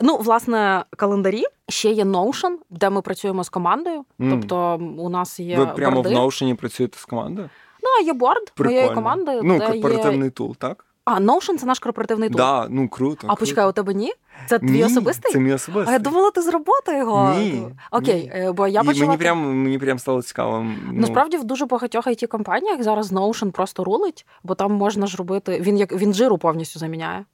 Ну, 0.00 0.16
власне, 0.16 0.84
календарі 0.96 1.44
ще 1.68 1.90
є 1.90 2.04
Notion, 2.04 2.56
де 2.70 2.90
ми 2.90 3.02
працюємо 3.02 3.44
з 3.44 3.48
командою. 3.48 4.04
Mm. 4.20 4.30
Тобто, 4.30 4.80
у 4.98 5.08
нас 5.08 5.40
є 5.40 5.58
ви 5.58 5.66
прямо 5.66 6.02
борди. 6.02 6.14
в 6.14 6.18
Notion 6.18 6.54
працюєте 6.54 6.98
з 6.98 7.04
командою? 7.04 7.50
Ну, 7.82 8.06
є 8.06 8.12
борд 8.12 8.50
Прикольно. 8.54 8.80
моєї 8.80 8.94
команди. 8.94 9.40
Ну, 9.42 9.58
корпоративний 9.58 10.24
є... 10.24 10.30
тул, 10.30 10.56
так? 10.56 10.86
А, 11.04 11.20
Notion– 11.20 11.56
це 11.58 11.66
наш 11.66 11.78
корпоративний 11.78 12.28
тул. 12.28 12.36
Да, 12.36 12.66
ну 12.70 12.88
круто. 12.88 13.16
А 13.16 13.26
круто. 13.26 13.36
почекай, 13.36 13.68
у 13.68 13.72
тебе 13.72 13.94
ні? 13.94 14.12
Це 14.48 14.58
твій 14.58 14.70
ні, 14.70 14.84
особистий? 14.84 15.32
Це 15.32 15.38
мій 15.38 15.52
особистий. 15.52 15.90
А 15.90 15.92
я 15.92 15.98
думала, 15.98 16.30
ти 16.30 16.42
з 16.42 16.48
роботи 16.48 16.96
його. 16.96 17.34
Ні. 17.34 17.66
Окей, 17.90 18.22
ні. 18.22 18.30
Е, 18.34 18.52
бо 18.52 18.66
я 18.66 18.82
почала... 18.82 19.06
Мені 19.06 19.18
прям 19.18 19.62
мені 19.62 19.78
прям 19.78 19.98
стало 19.98 20.22
цікаво. 20.22 20.66
Ну... 20.86 21.00
Насправді 21.00 21.36
в 21.36 21.44
дуже 21.44 21.66
багатьох 21.66 22.06
it 22.06 22.26
компаніях 22.26 22.82
зараз 22.82 23.12
Notion 23.12 23.50
просто 23.50 23.84
рулить, 23.84 24.26
бо 24.42 24.54
там 24.54 24.72
можна 24.72 25.06
ж 25.06 25.16
робити. 25.16 25.60
Він 25.60 25.76
як 25.76 25.92
він 25.92 26.14
жиру 26.14 26.38
повністю 26.38 26.78
заміняє. 26.78 27.24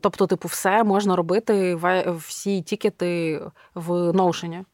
Тобто, 0.00 0.26
типу, 0.26 0.48
все 0.48 0.84
можна 0.84 1.16
робити, 1.16 1.78
всі 2.06 2.62
тікети 2.62 3.40
в 3.74 3.90
Notion. 3.90 4.64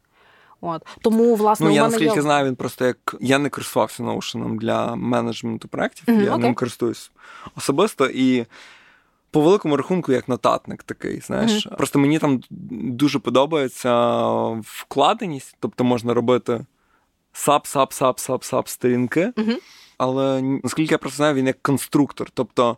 От 0.61 0.87
Тому, 1.03 1.35
власне, 1.35 1.66
ну, 1.66 1.73
у 1.73 1.75
я 1.75 1.83
мене 1.83 1.92
наскільки 1.92 2.16
є... 2.16 2.23
знаю, 2.23 2.47
він 2.47 2.57
просто 2.57 2.85
як 2.85 3.16
я 3.21 3.38
не 3.38 3.49
користувався 3.49 4.03
Notion 4.03 4.59
для 4.59 4.97
менеджменту 4.97 5.69
проєктів, 5.69 6.05
mm-hmm, 6.09 6.25
я 6.25 6.33
okay. 6.33 6.38
ним 6.38 6.55
користуюсь 6.55 7.11
особисто 7.57 8.07
і. 8.07 8.47
По 9.31 9.40
великому 9.42 9.77
рахунку, 9.77 10.12
як 10.12 10.29
нотатник 10.29 10.83
такий, 10.83 11.21
знаєш. 11.21 11.66
Mm-hmm. 11.66 11.77
Просто 11.77 11.99
мені 11.99 12.19
там 12.19 12.40
дуже 12.71 13.19
подобається 13.19 14.21
вкладеність, 14.61 15.57
тобто 15.61 15.85
можна 15.85 16.14
робити 16.14 16.66
сап, 17.33 17.66
сап, 17.66 17.92
сап, 17.92 18.21
сап, 18.21 18.45
сап 18.45 18.69
сторінки. 18.69 19.33
Mm-hmm. 19.37 19.57
Але 19.99 20.42
наскільки 20.42 20.95
я 20.95 20.99
просто 20.99 21.16
знаю, 21.16 21.35
він 21.35 21.47
як 21.47 21.62
конструктор. 21.62 22.31
Тобто 22.35 22.77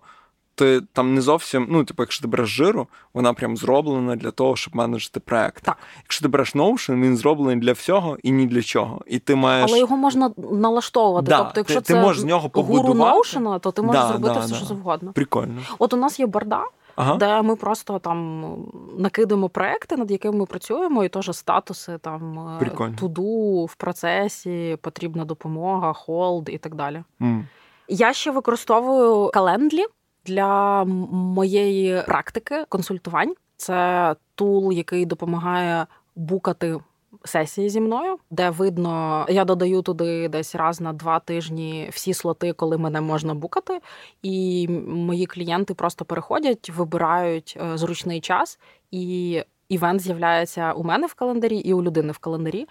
ти 0.58 0.80
там 0.92 1.14
не 1.14 1.20
зовсім, 1.20 1.66
ну, 1.70 1.84
типу, 1.84 2.02
якщо 2.02 2.22
ти 2.22 2.28
береш 2.28 2.48
жиру, 2.48 2.86
вона 3.14 3.32
прям 3.32 3.56
зроблена 3.56 4.16
для 4.16 4.30
того, 4.30 4.56
щоб 4.56 4.76
менеджити 4.76 5.20
проект. 5.20 5.64
Так. 5.64 5.78
Якщо 6.02 6.22
ти 6.22 6.28
береш 6.28 6.54
Notion, 6.54 7.02
він 7.02 7.16
зроблений 7.16 7.56
для 7.56 7.72
всього 7.72 8.18
і 8.22 8.30
ні 8.30 8.46
для 8.46 8.62
чого. 8.62 9.02
І 9.06 9.18
ти 9.18 9.34
маєш... 9.34 9.70
Але 9.70 9.78
його 9.78 9.96
можна 9.96 10.30
налаштовувати. 10.52 11.26
Да, 11.28 11.38
тобто, 11.38 11.60
якщо 11.60 11.80
ти, 11.80 11.86
це 11.86 11.94
ти 11.94 12.00
можеш 12.00 12.22
з 12.22 12.24
нього 12.24 12.50
гуру 12.54 12.94
Notion, 12.94 13.60
то 13.60 13.72
ти 13.72 13.82
можеш 13.82 14.02
да, 14.02 14.08
зробити 14.08 14.34
да, 14.34 14.40
все, 14.40 14.54
що 14.54 14.66
завгодно. 14.66 15.12
Прикольно. 15.12 15.60
От 15.78 15.92
у 15.92 15.96
нас 15.96 16.20
є 16.20 16.26
борда. 16.26 16.64
Ага. 16.96 17.16
Де 17.16 17.42
ми 17.42 17.56
просто 17.56 17.98
там 17.98 18.54
накидаємо 18.98 19.48
проекти, 19.48 19.96
над 19.96 20.10
якими 20.10 20.38
ми 20.38 20.46
працюємо, 20.46 21.04
і 21.04 21.08
теж 21.08 21.36
статуси 21.36 21.98
там 21.98 22.56
Прикольно. 22.58 22.96
to 22.98 23.31
do 23.31 23.64
в 23.64 23.74
процесі, 23.74 24.78
потрібна 24.82 25.24
допомога, 25.24 25.92
hold 25.92 26.48
і 26.52 26.58
так 26.58 26.74
далі. 26.74 27.02
Mm. 27.20 27.42
Я 27.88 28.12
ще 28.12 28.30
використовую 28.30 29.30
Calendly 29.34 29.84
для 30.28 30.84
моєї 30.84 32.02
практики 32.06 32.64
консультувань. 32.68 33.34
Це 33.56 34.14
tool, 34.34 34.72
який 34.72 35.06
допомагає 35.06 35.86
букати. 36.16 36.76
Сесії 37.24 37.68
зі 37.68 37.80
мною, 37.80 38.18
де 38.30 38.50
видно, 38.50 39.26
я 39.28 39.44
додаю 39.44 39.82
туди 39.82 40.28
десь 40.28 40.54
раз 40.54 40.80
на 40.80 40.92
два 40.92 41.18
тижні 41.18 41.88
всі 41.92 42.14
слоти, 42.14 42.52
коли 42.52 42.78
мене 42.78 43.00
можна 43.00 43.34
букати, 43.34 43.80
і 44.22 44.68
мої 44.86 45.26
клієнти 45.26 45.74
просто 45.74 46.04
переходять, 46.04 46.70
вибирають 46.70 47.58
е, 47.60 47.78
зручний 47.78 48.20
час, 48.20 48.58
і 48.90 49.42
івент 49.68 50.00
з'являється 50.00 50.72
у 50.72 50.84
мене 50.84 51.06
в 51.06 51.14
календарі 51.14 51.56
і 51.56 51.72
у 51.72 51.82
людини 51.82 52.12
в 52.12 52.18
календарі. 52.18 52.66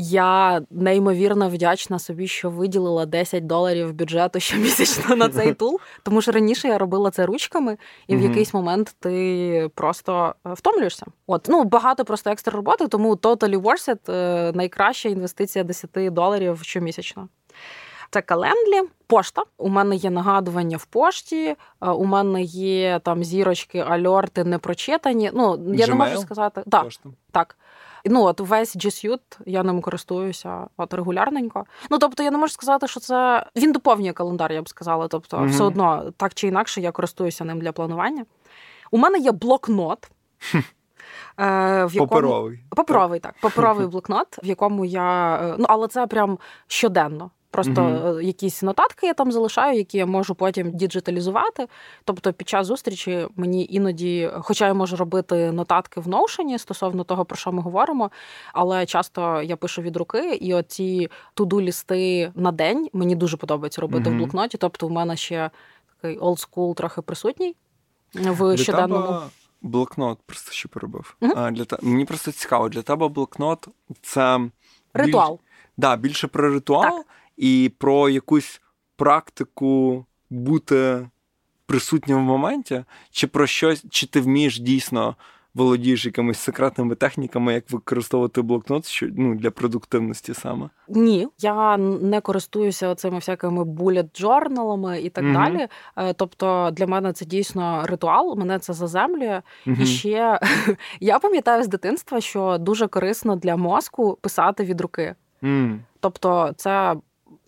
Я 0.00 0.62
неймовірно 0.70 1.48
вдячна 1.48 1.98
собі, 1.98 2.28
що 2.28 2.50
виділила 2.50 3.06
10 3.06 3.46
доларів 3.46 3.92
бюджету 3.92 4.40
щомісячно 4.40 5.16
на 5.16 5.28
цей 5.28 5.54
тул, 5.54 5.80
тому 6.02 6.22
що 6.22 6.32
раніше 6.32 6.68
я 6.68 6.78
робила 6.78 7.10
це 7.10 7.26
ручками, 7.26 7.78
і 8.06 8.16
в 8.16 8.22
якийсь 8.22 8.54
момент 8.54 8.96
ти 9.00 9.70
просто 9.74 10.34
е, 10.46 10.52
втомлюєшся. 10.52 11.06
От 11.26 11.46
ну 11.48 11.64
багато 11.64 12.04
просто 12.04 12.30
екстра 12.30 12.56
роботи, 12.56 12.88
тому 12.88 13.14
totally 13.14 13.62
worth 13.62 13.94
it– 13.94 14.52
найкраща 14.56 15.08
інвестиція 15.08 15.64
10 15.64 15.90
доларів 16.12 16.60
щомісячно. 16.62 17.28
Це 18.10 18.22
календлі, 18.22 18.82
пошта. 19.06 19.42
У 19.56 19.68
мене 19.68 19.96
є 19.96 20.10
нагадування 20.10 20.76
в 20.76 20.84
пошті, 20.84 21.44
е, 21.46 21.56
у 21.80 22.04
мене 22.04 22.42
є 22.42 23.00
там 23.04 23.24
зірочки, 23.24 23.78
альорти 23.78 24.44
не 24.44 24.58
прочитані. 24.58 25.30
Ну 25.34 25.58
я 25.74 25.86
Gmail? 25.86 25.88
не 25.88 25.94
можу 25.94 26.18
сказати. 26.18 26.62
Так, 26.70 26.86
так. 27.32 27.56
Ну, 28.04 28.24
от 28.24 28.40
весь 28.40 28.76
G 28.76 28.86
Suite, 28.86 29.40
я 29.46 29.62
ним 29.62 29.80
користуюся 29.80 30.66
от 30.76 30.94
регулярненько. 30.94 31.64
Ну, 31.90 31.98
тобто, 31.98 32.22
я 32.22 32.30
не 32.30 32.38
можу 32.38 32.52
сказати, 32.52 32.88
що 32.88 33.00
це 33.00 33.46
він 33.56 33.72
доповнює 33.72 34.12
календар, 34.12 34.52
я 34.52 34.62
б 34.62 34.68
сказала. 34.68 35.08
Тобто, 35.08 35.36
mm-hmm. 35.36 35.48
все 35.48 35.64
одно 35.64 36.12
так 36.16 36.34
чи 36.34 36.48
інакше 36.48 36.80
я 36.80 36.92
користуюся 36.92 37.44
ним 37.44 37.60
для 37.60 37.72
планування. 37.72 38.24
У 38.90 38.98
мене 38.98 39.18
є 39.18 39.32
блокнот. 39.32 40.10
Е, 41.40 41.84
в 41.84 41.94
якому... 41.94 42.08
Паперовий. 42.08 42.60
Паперовий, 42.70 43.20
так. 43.20 43.34
Паперовий 43.40 43.86
блокнот, 43.92 44.38
в 44.42 44.46
якому 44.46 44.84
я. 44.84 45.36
Е, 45.36 45.56
ну, 45.58 45.66
але 45.68 45.88
це 45.88 46.06
прям 46.06 46.38
щоденно. 46.66 47.30
Просто 47.50 47.80
mm 47.80 48.22
якісь 48.22 48.62
нотатки 48.62 49.06
я 49.06 49.14
там 49.14 49.32
залишаю, 49.32 49.78
які 49.78 49.98
я 49.98 50.06
можу 50.06 50.34
потім 50.34 50.72
діджиталізувати. 50.72 51.68
Тобто, 52.04 52.32
під 52.32 52.48
час 52.48 52.66
зустрічі 52.66 53.26
мені 53.36 53.66
іноді, 53.70 54.30
хоча 54.40 54.66
я 54.66 54.74
можу 54.74 54.96
робити 54.96 55.52
нотатки 55.52 56.00
в 56.00 56.06
Notion 56.06 56.58
стосовно 56.58 57.04
того, 57.04 57.24
про 57.24 57.36
що 57.36 57.52
ми 57.52 57.62
говоримо, 57.62 58.10
але 58.52 58.86
часто 58.86 59.42
я 59.42 59.56
пишу 59.56 59.82
від 59.82 59.96
руки, 59.96 60.34
і 60.34 60.54
оці 60.54 61.10
туду 61.34 61.60
лісти 61.60 62.32
на 62.34 62.52
день 62.52 62.88
мені 62.92 63.14
дуже 63.14 63.36
подобається 63.36 63.80
робити 63.80 64.10
mm 64.10 64.14
в 64.14 64.18
блокноті. 64.18 64.58
Тобто, 64.58 64.86
у 64.86 64.90
мене 64.90 65.16
ще 65.16 65.50
такий 66.00 66.20
school 66.20 66.74
трохи 66.74 67.02
присутній 67.02 67.56
в 68.14 68.38
для 68.38 68.56
щоденному. 68.56 69.06
Тебе 69.06 69.20
блокнот 69.62 70.18
просто 70.26 70.52
ще 70.52 70.68
перебив. 70.68 71.16
mm 71.20 71.32
А, 71.36 71.50
для 71.50 71.64
те... 71.64 71.76
Мені 71.82 72.04
просто 72.04 72.32
цікаво, 72.32 72.68
для 72.68 72.82
тебе 72.82 73.08
блокнот 73.08 73.68
це 74.02 74.40
ритуал. 74.94 75.32
Біль... 75.32 75.38
Да, 75.76 75.96
більше 75.96 76.26
про 76.26 76.50
ритуал. 76.50 76.82
Так 76.82 77.06
і 77.38 77.72
про 77.78 78.08
якусь 78.08 78.60
практику 78.96 80.04
бути 80.30 81.08
присутнім 81.66 82.18
в 82.18 82.20
моменті, 82.20 82.84
чи 83.10 83.26
про 83.26 83.46
щось, 83.46 83.84
чи 83.90 84.06
ти 84.06 84.20
вмієш 84.20 84.58
дійсно 84.58 85.16
володієш 85.54 86.06
якимись 86.06 86.38
секретними 86.38 86.94
техніками, 86.94 87.54
як 87.54 87.70
використовувати 87.70 88.42
блокнот 88.42 88.86
що, 88.86 89.06
ну, 89.16 89.34
для 89.34 89.50
продуктивності 89.50 90.34
саме? 90.34 90.68
Ні, 90.88 91.28
я 91.38 91.76
не 91.76 92.20
користуюся 92.20 92.94
цими 92.94 93.16
всякими 93.16 93.64
булет-джорналами 93.64 95.00
і 95.00 95.10
так 95.10 95.24
mm 95.24 95.32
далі. 95.32 95.68
Е, 95.96 96.12
тобто 96.12 96.70
для 96.72 96.86
мене 96.86 97.12
це 97.12 97.24
дійсно 97.24 97.86
ритуал, 97.86 98.36
мене 98.38 98.58
це 98.58 98.72
заземлює. 98.72 99.42
mm 99.66 99.82
І 99.82 99.86
ще 99.86 100.40
я 101.00 101.18
пам'ятаю 101.18 101.62
з 101.62 101.68
дитинства, 101.68 102.20
що 102.20 102.58
дуже 102.58 102.86
корисно 102.86 103.36
для 103.36 103.56
мозку 103.56 104.18
писати 104.20 104.64
від 104.64 104.80
руки. 104.80 105.14
Mm. 105.42 105.78
Тобто, 106.00 106.52
це 106.56 106.96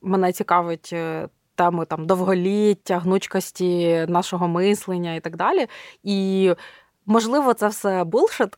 мене 0.02 0.32
цікавить 0.32 0.90
е, 0.92 1.28
теми 1.54 1.84
там 1.84 2.06
довголіття, 2.06 2.98
гнучкості 2.98 4.06
нашого 4.08 4.48
мислення 4.48 5.14
і 5.14 5.20
так 5.20 5.36
далі. 5.36 5.66
І 6.02 6.52
можливо, 7.06 7.54
це 7.54 7.68
все 7.68 8.04
булшит. 8.04 8.54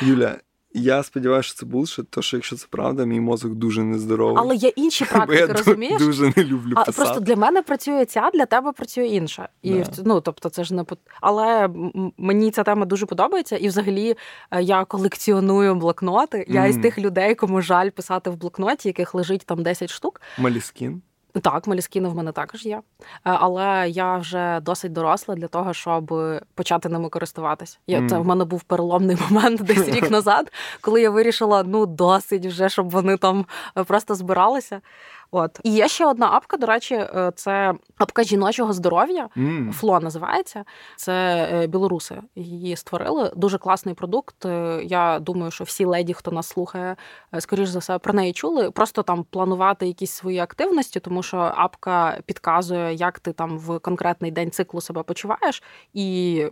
Юля. 0.00 0.36
Я 0.76 1.02
сподіваюся, 1.02 1.48
що 1.48 1.58
це 1.58 1.66
булшит, 1.66 2.10
тому 2.10 2.22
що 2.22 2.36
якщо 2.36 2.56
це 2.56 2.66
правда, 2.70 3.04
мій 3.04 3.20
мозок 3.20 3.54
дуже 3.54 3.82
нездоровий. 3.82 4.36
Але 4.38 4.56
є 4.56 4.68
інші 4.68 5.04
практики, 5.04 5.40
я 5.40 5.46
розумієш? 5.46 6.02
Дуже 6.02 6.32
не 6.36 6.44
люблю 6.44 6.74
писати. 6.74 6.92
А 6.96 7.04
Просто 7.04 7.20
для 7.20 7.36
мене 7.36 7.62
працює 7.62 8.04
ця, 8.04 8.30
для 8.34 8.46
тебе 8.46 8.72
працює 8.72 9.06
інша. 9.06 9.48
І 9.62 9.72
да. 9.74 9.84
ну, 10.04 10.20
тобто, 10.20 10.48
це 10.48 10.64
ж 10.64 10.74
не 10.74 10.84
Але 11.20 11.68
мені 12.18 12.50
ця 12.50 12.62
тема 12.62 12.86
дуже 12.86 13.06
подобається, 13.06 13.56
і 13.56 13.68
взагалі 13.68 14.16
е, 14.50 14.62
я 14.62 14.84
колекціоную 14.84 15.74
блокноти. 15.74 16.46
Я 16.48 16.60
mm. 16.60 16.68
із 16.68 16.76
тих 16.76 16.98
людей, 16.98 17.34
кому 17.34 17.60
жаль 17.60 17.90
писати 17.90 18.30
в 18.30 18.36
блокноті, 18.36 18.88
яких 18.88 19.14
лежить 19.14 19.46
там 19.46 19.62
10 19.62 19.90
штук. 19.90 20.20
Маліскін. 20.38 21.02
Так, 21.42 21.66
маліскіни 21.66 22.08
в 22.08 22.14
мене 22.14 22.32
також 22.32 22.66
є, 22.66 22.76
е, 22.76 22.82
але 23.22 23.88
я 23.88 24.16
вже 24.16 24.60
досить 24.60 24.92
доросла 24.92 25.34
для 25.34 25.48
того, 25.48 25.74
щоб 25.74 26.14
почати 26.54 26.88
ними 26.88 27.08
користуватися. 27.08 27.78
Я 27.86 28.00
mm. 28.00 28.08
це 28.08 28.18
в 28.18 28.26
мене 28.26 28.44
був 28.44 28.62
переломний 28.62 29.16
момент 29.30 29.62
десь 29.62 29.88
рік 29.88 30.10
назад, 30.10 30.52
коли 30.80 31.02
я 31.02 31.10
вирішила 31.10 31.62
ну 31.62 31.86
досить 31.86 32.46
вже, 32.46 32.68
щоб 32.68 32.90
вони 32.90 33.16
там 33.16 33.46
е, 33.78 33.84
просто 33.84 34.14
збиралися. 34.14 34.80
От 35.30 35.60
і 35.62 35.74
є 35.74 35.88
ще 35.88 36.06
одна 36.06 36.28
апка. 36.30 36.56
До 36.56 36.66
речі, 36.66 36.94
е, 36.94 37.32
це 37.34 37.74
апка 37.98 38.22
жіночого 38.22 38.72
здоров'я. 38.72 39.28
Mm. 39.36 39.72
Фло 39.72 40.00
називається. 40.00 40.64
Це 40.96 41.12
е, 41.52 41.66
білоруси. 41.66 42.22
Її 42.36 42.76
створили. 42.76 43.32
Дуже 43.36 43.58
класний 43.58 43.94
продукт. 43.94 44.44
Е, 44.44 44.80
я 44.84 45.18
думаю, 45.18 45.50
що 45.50 45.64
всі 45.64 45.84
леді, 45.84 46.12
хто 46.12 46.30
нас 46.30 46.46
слухає, 46.46 46.96
скоріш 47.38 47.68
за 47.68 47.78
все 47.78 47.98
про 47.98 48.12
неї 48.12 48.32
чули. 48.32 48.70
Просто 48.70 49.02
там 49.02 49.24
планувати 49.30 49.86
якісь 49.86 50.12
свої 50.12 50.38
активності, 50.38 51.00
тому 51.00 51.22
що 51.22 51.38
апка 51.38 52.18
підказує, 52.26 52.94
як 52.94 53.20
ти 53.20 53.32
там 53.32 53.58
в 53.58 53.78
конкретний 53.78 54.30
день 54.30 54.50
циклу 54.50 54.80
себе 54.80 55.02
почуваєш, 55.02 55.62
і 55.94 56.46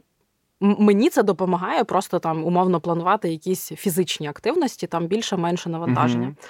мені 0.60 1.10
це 1.10 1.22
допомагає 1.22 1.84
просто 1.84 2.18
там 2.18 2.44
умовно 2.44 2.80
планувати 2.80 3.30
якісь 3.30 3.68
фізичні 3.68 4.28
активності, 4.28 4.86
там 4.86 5.06
більше-менше 5.06 5.68
навантаження. 5.68 6.26
Mm-hmm. 6.26 6.46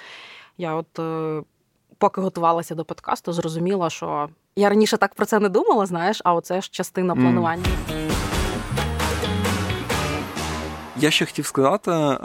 Я 0.57 0.75
от 0.75 0.99
е, 0.99 1.43
поки 1.97 2.21
готувалася 2.21 2.75
до 2.75 2.85
подкасту, 2.85 3.33
зрозуміла, 3.33 3.89
що 3.89 4.29
я 4.55 4.69
раніше 4.69 4.97
так 4.97 5.13
про 5.13 5.25
це 5.25 5.39
не 5.39 5.49
думала, 5.49 5.85
знаєш, 5.85 6.21
а 6.23 6.33
оце 6.33 6.61
ж 6.61 6.69
частина 6.71 7.15
планування. 7.15 7.63
Mm. 7.63 8.13
Я 10.97 11.11
ще 11.11 11.25
хотів 11.25 11.45
сказати, 11.45 12.17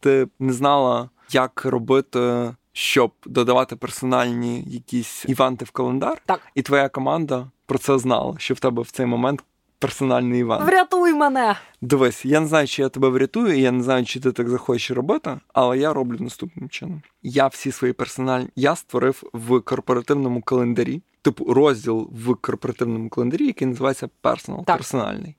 ти 0.00 0.28
не 0.38 0.52
знала, 0.52 1.10
як 1.30 1.64
робити, 1.64 2.54
щоб 2.72 3.12
додавати 3.26 3.76
персональні 3.76 4.64
якісь 4.66 5.24
івенти 5.28 5.64
в 5.64 5.70
календар, 5.70 6.18
так. 6.26 6.40
і 6.54 6.62
твоя 6.62 6.88
команда 6.88 7.50
про 7.66 7.78
це 7.78 7.98
знала, 7.98 8.34
що 8.38 8.54
в 8.54 8.60
тебе 8.60 8.82
в 8.82 8.90
цей 8.90 9.06
момент 9.06 9.44
персональний 9.78 10.40
івент. 10.40 10.64
Врятуй 10.64 11.14
мене! 11.14 11.56
Дивись, 11.80 12.24
я 12.24 12.40
не 12.40 12.46
знаю, 12.46 12.66
чи 12.66 12.82
я 12.82 12.88
тебе 12.88 13.08
врятую, 13.08 13.58
я 13.58 13.72
не 13.72 13.82
знаю, 13.82 14.04
чи 14.04 14.20
ти 14.20 14.32
так 14.32 14.48
захочеш 14.48 14.90
робити, 14.90 15.38
але 15.52 15.78
я 15.78 15.92
роблю 15.92 16.16
наступним 16.20 16.68
чином. 16.68 17.02
Я 17.22 17.46
всі 17.46 17.72
свої 17.72 17.92
персональні 17.92 18.48
я 18.56 18.76
створив 18.76 19.22
в 19.32 19.60
корпоративному 19.60 20.42
календарі, 20.42 21.02
типу 21.22 21.54
розділ 21.54 22.10
в 22.12 22.34
корпоративному 22.34 23.08
календарі, 23.08 23.46
який 23.46 23.68
називається 23.68 24.08
так. 24.64 24.76
персональний. 24.76 25.36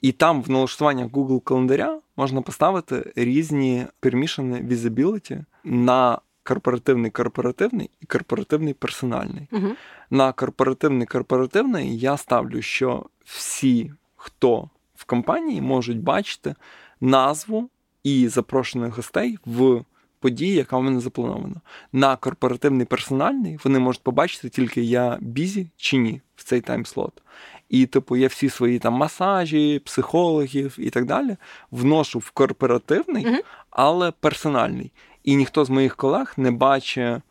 І 0.00 0.12
там 0.12 0.42
в 0.42 0.50
налаштуваннях 0.50 1.08
Google 1.08 1.40
календаря 1.40 2.00
можна 2.16 2.42
поставити 2.42 3.12
різні 3.16 3.86
перемішані 4.00 4.56
visibility 4.56 5.44
на 5.64 6.18
корпоративний 6.42 7.10
корпоративний 7.10 7.90
і 8.00 8.06
корпоративний 8.06 8.74
персональний. 8.74 9.48
Угу. 9.52 9.68
На 10.10 10.32
корпоративний 10.32 11.06
корпоративний 11.06 11.98
я 11.98 12.16
ставлю, 12.16 12.62
що 12.62 13.06
всі, 13.24 13.92
хто 14.16 14.70
в 14.94 15.04
компанії, 15.04 15.60
можуть 15.60 16.00
бачити 16.00 16.54
назву 17.00 17.70
і 18.02 18.28
запрошених 18.28 18.96
гостей 18.96 19.38
в 19.46 19.84
події, 20.22 20.54
яка 20.54 20.78
в 20.78 20.82
мене 20.82 21.00
запланована. 21.00 21.60
На 21.92 22.16
корпоративний 22.16 22.86
персональний 22.86 23.58
вони 23.64 23.78
можуть 23.78 24.02
побачити 24.02 24.48
тільки 24.48 24.82
я 24.82 25.18
бізі 25.20 25.66
чи 25.76 25.96
ні 25.96 26.20
в 26.36 26.44
цей 26.44 26.60
таймслот. 26.60 27.22
І, 27.68 27.86
типу, 27.86 28.16
я 28.16 28.28
всі 28.28 28.48
свої 28.48 28.78
там 28.78 28.94
масажі, 28.94 29.78
психологів 29.84 30.74
і 30.78 30.90
так 30.90 31.06
далі 31.06 31.36
вношу 31.70 32.18
в 32.18 32.30
корпоративний, 32.30 33.26
uh 33.26 33.38
але 33.70 34.10
персональний. 34.10 34.92
І 35.24 35.36
ніхто 35.36 35.64
з 35.64 35.70
моїх 35.70 35.96
колег 35.96 36.34
не 36.36 36.50
бачить, 36.50 37.22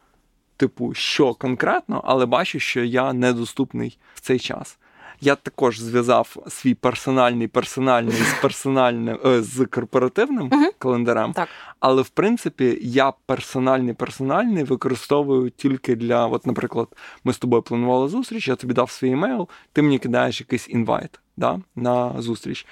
типу, 0.57 0.93
що 0.93 1.33
конкретно, 1.33 2.01
але 2.05 2.25
бачить, 2.25 2.61
що 2.61 2.83
я 2.83 3.13
недоступний 3.13 3.97
в 4.13 4.19
цей 4.19 4.39
час. 4.39 4.77
Я 5.21 5.35
також 5.35 5.79
зв'язав 5.79 6.37
свій 6.47 6.73
персональний 6.73 7.47
персональний 7.47 8.13
з 8.13 8.41
персональним 8.41 9.19
е, 9.25 9.41
з 9.41 9.65
корпоративним 9.65 10.71
календарем. 10.77 11.33
Так. 11.33 11.49
Але 11.79 12.01
в 12.01 12.09
принципі 12.09 12.79
я 12.81 13.13
персональний 13.25 13.93
персональний 13.93 14.63
використовую 14.63 15.49
тільки 15.49 15.95
для, 15.95 16.27
от, 16.27 16.45
наприклад, 16.45 16.87
ми 17.23 17.33
з 17.33 17.37
тобою 17.37 17.61
планували 17.61 18.09
зустріч, 18.09 18.47
я 18.47 18.55
тобі 18.55 18.73
дав 18.73 18.91
свій 18.91 19.11
емейл, 19.11 19.47
ти 19.73 19.81
мені 19.81 19.99
кидаєш 19.99 20.39
якийсь 20.39 20.69
інвайт 20.69 21.19
да, 21.37 21.59
на 21.75 22.21
зустріч 22.21 22.65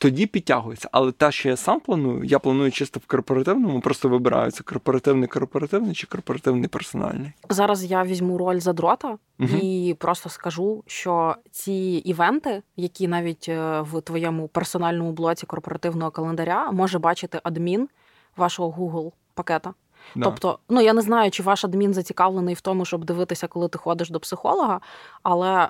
тоді 0.00 0.26
підтягується. 0.26 0.88
Але 0.92 1.12
те, 1.12 1.32
що 1.32 1.48
я 1.48 1.56
сам 1.56 1.80
планую, 1.80 2.24
я 2.24 2.38
планую 2.38 2.70
чисто 2.70 3.00
в 3.00 3.06
корпоративному, 3.06 3.80
просто 3.80 4.08
вибираю 4.08 4.50
це 4.50 4.62
корпоративний, 4.62 5.28
корпоративний 5.28 5.94
чи 5.94 6.06
корпоративний 6.06 6.68
персональний. 6.68 7.32
Зараз 7.50 7.84
я 7.84 8.04
візьму 8.04 8.38
роль 8.38 8.58
задрота 8.58 9.08
угу. 9.38 9.48
і 9.62 9.96
просто 9.98 10.28
скажу, 10.28 10.82
що 10.86 11.36
ці 11.50 11.72
івенти, 12.04 12.62
які 12.76 13.08
навіть 13.08 13.48
е, 13.48 13.80
в 13.80 14.00
твоєму 14.00 14.48
персональному 14.48 15.12
блоці 15.12 15.46
корпоративного 15.46 16.10
календаря 16.10 16.70
може 16.70 16.98
бачити 16.98 17.40
адмін 17.42 17.88
вашого 18.36 18.70
Google 18.70 19.12
пакета. 19.34 19.74
Да. 20.14 20.24
Тобто, 20.24 20.58
ну 20.68 20.80
я 20.80 20.92
не 20.92 21.00
знаю, 21.00 21.30
чи 21.30 21.42
ваш 21.42 21.64
адмін 21.64 21.94
зацікавлений 21.94 22.54
в 22.54 22.60
тому, 22.60 22.84
щоб 22.84 23.04
дивитися, 23.04 23.46
коли 23.46 23.68
ти 23.68 23.78
ходиш 23.78 24.10
до 24.10 24.20
психолога, 24.20 24.80
але 25.22 25.68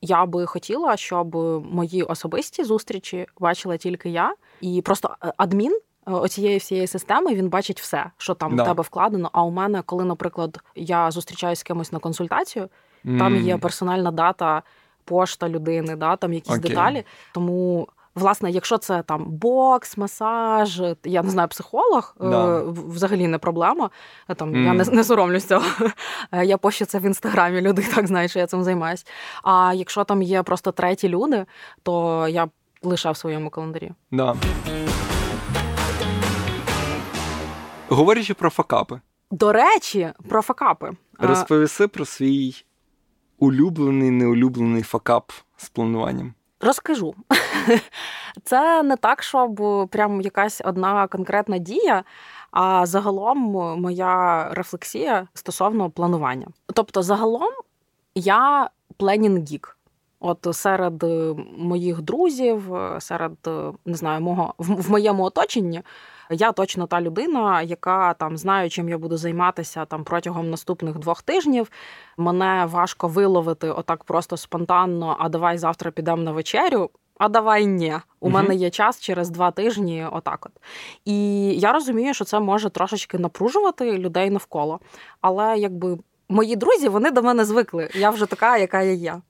я 0.00 0.26
би 0.26 0.46
хотіла, 0.46 0.96
щоб 0.96 1.34
мої 1.72 2.02
особисті 2.02 2.64
зустрічі 2.64 3.26
бачила 3.40 3.76
тільки 3.76 4.10
я, 4.10 4.34
і 4.60 4.82
просто 4.82 5.16
е, 5.24 5.32
адмін 5.36 5.72
е, 5.72 6.12
оцієї 6.12 6.58
всієї 6.58 6.86
системи 6.86 7.34
він 7.34 7.48
бачить 7.48 7.80
все, 7.80 8.10
що 8.18 8.34
там 8.34 8.56
да. 8.56 8.62
в 8.62 8.66
тебе 8.66 8.82
вкладено. 8.82 9.30
А 9.32 9.42
у 9.42 9.50
мене, 9.50 9.82
коли, 9.82 10.04
наприклад, 10.04 10.58
я 10.74 11.10
зустрічаюся 11.10 11.60
з 11.60 11.62
кимось 11.62 11.92
на 11.92 11.98
консультацію, 11.98 12.68
mm. 13.04 13.18
там 13.18 13.36
є 13.36 13.58
персональна 13.58 14.10
дата, 14.10 14.62
пошта 15.04 15.48
людини, 15.48 15.96
да, 15.96 16.16
там 16.16 16.32
якісь 16.32 16.56
okay. 16.56 16.60
деталі. 16.60 17.04
Тому 17.34 17.88
Власне, 18.18 18.50
якщо 18.50 18.78
це 18.78 19.02
там 19.02 19.24
бокс, 19.28 19.96
масаж, 19.96 20.82
я 21.04 21.22
не 21.22 21.30
знаю, 21.30 21.48
психолог 21.48 22.16
е, 22.20 22.28
да. 22.28 22.62
взагалі 22.66 23.28
не 23.28 23.38
проблема. 23.38 23.90
Там 24.36 24.54
mm. 24.54 24.64
Я 24.64 24.72
не 24.72 24.84
не 24.84 25.04
соромлюсь 25.04 25.44
цього. 25.44 25.64
Я 26.42 26.58
пощу 26.58 26.84
це 26.84 26.98
в 26.98 27.02
інстаграмі, 27.02 27.60
люди 27.60 27.86
так 27.94 28.06
знають, 28.06 28.30
що 28.30 28.38
я 28.38 28.46
цим 28.46 28.64
займаюсь. 28.64 29.06
А 29.42 29.72
якщо 29.74 30.04
там 30.04 30.22
є 30.22 30.42
просто 30.42 30.72
треті 30.72 31.08
люди, 31.08 31.46
то 31.82 32.26
я 32.28 32.48
лише 32.82 33.10
в 33.10 33.16
своєму 33.16 33.50
календарі. 33.50 33.92
Да. 34.10 34.36
Говорячи 37.88 38.34
про 38.34 38.50
факапи. 38.50 39.00
До 39.30 39.52
речі, 39.52 40.12
про 40.28 40.42
факапи. 40.42 40.90
Розповіси 41.18 41.88
про 41.88 42.04
свій 42.04 42.54
улюблений, 43.38 44.10
неулюблений 44.10 44.82
факап 44.82 45.32
з 45.56 45.68
плануванням. 45.68 46.34
Розкажу. 46.60 47.14
Це 48.44 48.82
не 48.82 48.96
так, 48.96 49.22
щоб 49.22 49.56
прям 49.90 50.20
якась 50.20 50.62
одна 50.64 51.06
конкретна 51.06 51.58
дія, 51.58 52.04
а 52.50 52.86
загалом 52.86 53.38
моя 53.80 54.48
рефлексія 54.52 55.28
стосовно 55.34 55.90
планування. 55.90 56.46
Тобто, 56.74 57.02
загалом 57.02 57.50
я 58.14 58.70
пленінг-гік. 58.98 59.74
От 60.20 60.46
серед 60.52 61.04
моїх 61.58 62.02
друзів, 62.02 62.72
серед 62.98 63.32
не 63.86 63.94
знаю, 63.94 64.20
мого 64.20 64.54
в 64.58 64.90
моєму 64.90 65.24
оточенні 65.24 65.82
я 66.30 66.52
точно 66.52 66.86
та 66.86 67.00
людина, 67.00 67.62
яка 67.62 68.14
там 68.14 68.36
знаю, 68.36 68.70
чим 68.70 68.88
я 68.88 68.98
буду 68.98 69.16
займатися 69.16 69.84
там 69.84 70.04
протягом 70.04 70.50
наступних 70.50 70.98
двох 70.98 71.22
тижнів. 71.22 71.70
Мене 72.16 72.66
важко 72.70 73.08
виловити 73.08 73.70
отак 73.70 74.04
просто 74.04 74.36
спонтанно. 74.36 75.16
А 75.18 75.28
давай 75.28 75.58
завтра 75.58 75.90
підемо 75.90 76.22
на 76.22 76.32
вечерю. 76.32 76.90
А 77.18 77.28
давай 77.28 77.66
ні. 77.66 77.94
У 78.20 78.26
угу. 78.26 78.34
мене 78.34 78.54
є 78.54 78.70
час 78.70 79.00
через 79.00 79.30
два 79.30 79.50
тижні. 79.50 80.06
Отак, 80.12 80.46
от 80.46 80.52
і 81.04 81.48
я 81.50 81.72
розумію, 81.72 82.14
що 82.14 82.24
це 82.24 82.40
може 82.40 82.70
трошечки 82.70 83.18
напружувати 83.18 83.98
людей 83.98 84.30
навколо. 84.30 84.80
Але 85.20 85.58
якби 85.58 85.98
мої 86.28 86.56
друзі 86.56 86.88
вони 86.88 87.10
до 87.10 87.22
мене 87.22 87.44
звикли. 87.44 87.90
Я 87.94 88.10
вже 88.10 88.26
така, 88.26 88.58
яка 88.58 88.82
я 88.82 88.92
є. 88.92 89.20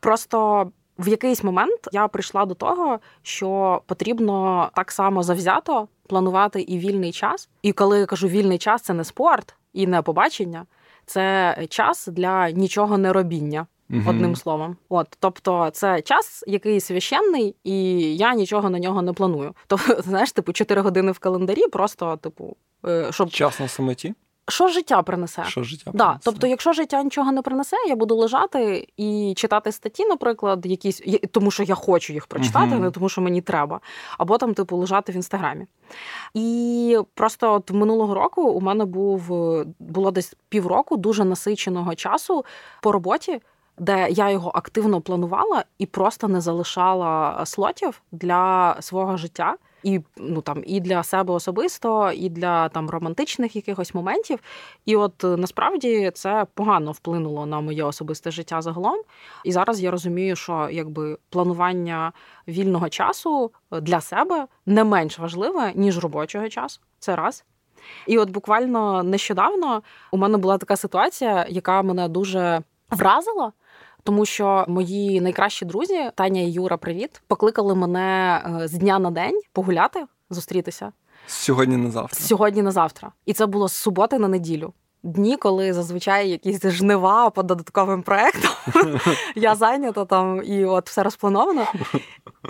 Просто 0.00 0.70
в 0.98 1.08
якийсь 1.08 1.44
момент 1.44 1.88
я 1.92 2.08
прийшла 2.08 2.46
до 2.46 2.54
того, 2.54 2.98
що 3.22 3.82
потрібно 3.86 4.68
так 4.74 4.92
само 4.92 5.22
завзято 5.22 5.88
планувати 6.08 6.60
і 6.60 6.78
вільний 6.78 7.12
час. 7.12 7.48
І 7.62 7.72
коли 7.72 7.98
я 7.98 8.06
кажу 8.06 8.28
вільний 8.28 8.58
час, 8.58 8.82
це 8.82 8.94
не 8.94 9.04
спорт 9.04 9.54
і 9.72 9.86
не 9.86 10.02
побачення, 10.02 10.66
це 11.06 11.56
час 11.68 12.06
для 12.06 12.50
нічого 12.50 12.98
не 12.98 13.12
робіння. 13.12 13.66
Uh 13.92 14.10
Одним 14.10 14.36
словом, 14.36 14.76
от 14.88 15.16
тобто, 15.20 15.70
це 15.72 16.02
час, 16.02 16.44
який 16.46 16.80
священний, 16.80 17.56
і 17.64 17.76
я 18.16 18.34
нічого 18.34 18.70
на 18.70 18.78
нього 18.78 19.02
не 19.02 19.12
планую. 19.12 19.54
Тобто, 19.66 20.02
знаєш, 20.02 20.32
типу, 20.32 20.52
4 20.52 20.80
години 20.80 21.12
в 21.12 21.18
календарі, 21.18 21.66
просто 21.72 22.16
типу, 22.16 22.56
е, 22.86 23.08
щоб 23.12 23.30
час 23.30 23.60
на 23.60 23.68
самоті. 23.68 24.14
Що 24.48 24.68
життя 24.68 25.02
принесе? 25.02 25.44
Що 25.44 25.62
життя 25.62 25.90
да. 25.94 26.04
принесе? 26.04 26.20
Тобто, 26.24 26.46
якщо 26.46 26.72
життя 26.72 27.02
нічого 27.02 27.32
не 27.32 27.42
принесе, 27.42 27.76
я 27.88 27.96
буду 27.96 28.16
лежати 28.16 28.88
і 28.96 29.34
читати 29.36 29.72
статті, 29.72 30.04
наприклад, 30.04 30.66
якісь 30.66 31.02
тому, 31.30 31.50
що 31.50 31.62
я 31.62 31.74
хочу 31.74 32.12
їх 32.12 32.26
прочитати, 32.26 32.74
uh 32.74 32.78
не 32.78 32.90
тому, 32.90 33.08
що 33.08 33.20
мені 33.20 33.40
треба, 33.40 33.80
або 34.18 34.38
там, 34.38 34.54
типу, 34.54 34.76
лежати 34.76 35.12
в 35.12 35.16
інстаграмі. 35.16 35.66
І 36.34 36.98
просто 37.14 37.52
от 37.52 37.70
минулого 37.70 38.14
року 38.14 38.42
у 38.42 38.60
мене 38.60 38.84
був 38.84 39.28
було 39.78 40.10
десь 40.10 40.34
півроку 40.48 40.96
дуже 40.96 41.24
насиченого 41.24 41.94
часу 41.94 42.44
по 42.80 42.92
роботі. 42.92 43.40
Де 43.78 44.08
я 44.10 44.30
його 44.30 44.52
активно 44.54 45.00
планувала 45.00 45.64
і 45.78 45.86
просто 45.86 46.28
не 46.28 46.40
залишала 46.40 47.42
слотів 47.46 48.02
для 48.12 48.76
свого 48.80 49.16
життя 49.16 49.56
і 49.82 50.00
ну 50.16 50.40
там 50.40 50.62
і 50.66 50.80
для 50.80 51.02
себе 51.02 51.34
особисто, 51.34 52.12
і 52.12 52.28
для 52.28 52.68
там 52.68 52.90
романтичних 52.90 53.56
якихось 53.56 53.94
моментів. 53.94 54.38
І 54.84 54.96
от 54.96 55.24
е, 55.24 55.26
насправді 55.26 56.10
це 56.14 56.46
погано 56.54 56.92
вплинуло 56.92 57.46
на 57.46 57.60
моє 57.60 57.84
особисте 57.84 58.30
життя 58.30 58.62
загалом. 58.62 59.02
І 59.44 59.52
зараз 59.52 59.82
я 59.82 59.90
розумію, 59.90 60.36
що 60.36 60.68
якби 60.72 61.18
планування 61.30 62.12
вільного 62.48 62.88
часу 62.88 63.50
для 63.70 64.00
себе 64.00 64.46
не 64.66 64.84
менш 64.84 65.18
важливе 65.18 65.72
ніж 65.74 65.98
робочого 65.98 66.48
часу. 66.48 66.80
Це 66.98 67.16
раз. 67.16 67.44
І 68.06 68.18
от 68.18 68.30
буквально 68.30 69.02
нещодавно 69.02 69.82
у 70.10 70.16
мене 70.16 70.38
була 70.38 70.58
така 70.58 70.76
ситуація, 70.76 71.46
яка 71.48 71.82
мене 71.82 72.08
дуже 72.08 72.62
вразила. 72.90 73.52
Тому 74.04 74.24
що 74.26 74.64
мої 74.68 75.20
найкращі 75.20 75.64
друзі, 75.64 76.10
Таня 76.14 76.40
і 76.40 76.50
Юра, 76.50 76.76
привіт, 76.76 77.22
покликали 77.26 77.74
мене 77.74 78.42
е, 78.62 78.68
з 78.68 78.72
дня 78.72 78.98
на 78.98 79.10
день 79.10 79.40
погуляти, 79.52 80.04
зустрітися. 80.30 80.92
Сьогодні 81.26 81.76
на 81.76 81.90
завтра. 81.90 82.20
Сьогодні 82.20 82.62
на 82.62 82.70
завтра. 82.70 83.12
І 83.26 83.32
це 83.32 83.46
було 83.46 83.68
з 83.68 83.72
суботи 83.72 84.18
на 84.18 84.28
неділю. 84.28 84.72
Дні, 85.02 85.36
коли 85.36 85.72
зазвичай 85.72 86.30
якісь 86.30 86.66
жнива 86.66 87.30
по 87.30 87.42
додатковим 87.42 88.02
проектам, 88.02 88.50
я 89.36 89.54
зайнята 89.54 90.04
там 90.04 90.42
і 90.44 90.64
от 90.64 90.88
все 90.88 91.02
розплановано. 91.02 91.66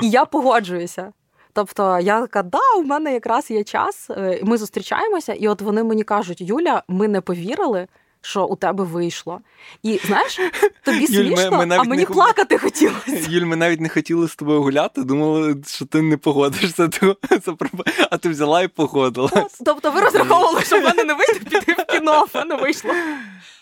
І 0.02 0.10
я 0.10 0.24
погоджуюся. 0.24 1.12
Тобто 1.52 1.98
я 1.98 2.20
така, 2.20 2.42
да, 2.42 2.58
у 2.78 2.82
мене 2.82 3.12
якраз 3.12 3.50
є 3.50 3.64
час. 3.64 4.10
Е, 4.10 4.40
ми 4.42 4.56
зустрічаємося, 4.58 5.32
і 5.32 5.48
от 5.48 5.62
вони 5.62 5.82
мені 5.82 6.04
кажуть: 6.04 6.40
Юля, 6.40 6.82
ми 6.88 7.08
не 7.08 7.20
повірили, 7.20 7.86
що 8.22 8.44
у 8.44 8.56
тебе 8.56 8.84
вийшло. 8.84 9.40
І 9.82 10.00
знаєш, 10.04 10.38
тобі 10.84 11.06
смішно, 11.06 11.50
ми, 11.50 11.66
ми 11.66 11.76
а 11.76 11.82
мені 11.82 12.02
не... 12.02 12.06
плакати 12.06 12.58
хотілося. 12.58 13.26
Юль, 13.28 13.44
ми 13.44 13.56
навіть 13.56 13.80
не 13.80 13.88
хотіли 13.88 14.28
з 14.28 14.36
тобою 14.36 14.62
гуляти, 14.62 15.02
думали, 15.02 15.56
що 15.66 15.84
ти 15.84 16.02
не 16.02 16.16
погодишся, 16.16 16.90
а 18.10 18.16
ти 18.16 18.28
взяла 18.28 18.62
і 18.62 18.68
погодила. 18.68 19.30
Тобто 19.64 19.90
ви 19.90 20.00
розраховували, 20.00 20.62
що 20.62 20.80
в 20.80 20.84
мене 20.84 21.04
не 21.04 21.14
вийде 21.14 21.40
піти 21.50 21.72
в 21.72 21.84
кіно, 21.84 22.26
а 22.32 22.44
не 22.44 22.56
вийшло. 22.56 22.90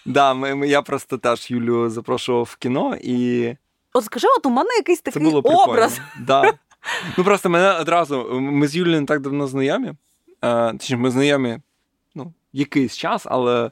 Да, 0.07 0.35
ми, 0.35 0.55
ми, 0.55 0.69
я 0.69 0.83
просто 0.83 1.19
теж 1.19 1.51
Юлю 1.51 1.91
запрошував 1.91 2.49
в 2.53 2.57
кіно 2.57 2.97
і. 3.03 3.49
От 3.93 4.05
скажи, 4.05 4.27
от 4.39 4.47
у 4.47 4.51
мене 4.51 4.71
якийсь 4.77 5.01
такий 5.01 5.23
Це 5.23 5.31
було 5.31 5.41
образ. 5.41 6.01
Да. 6.21 6.53
Ну 7.17 7.25
просто 7.25 7.51
мене 7.51 7.73
одразу. 7.73 8.41
Ми 8.41 8.69
з 8.69 8.77
Юлією 8.77 9.01
не 9.01 9.07
так 9.07 9.21
давно 9.21 9.47
знайомі. 9.47 9.93
Точніше, 10.41 10.97
ми 10.97 11.11
знайомі 11.11 11.59
ну, 12.15 12.33
якийсь 12.53 12.97
час, 12.97 13.23
але 13.25 13.71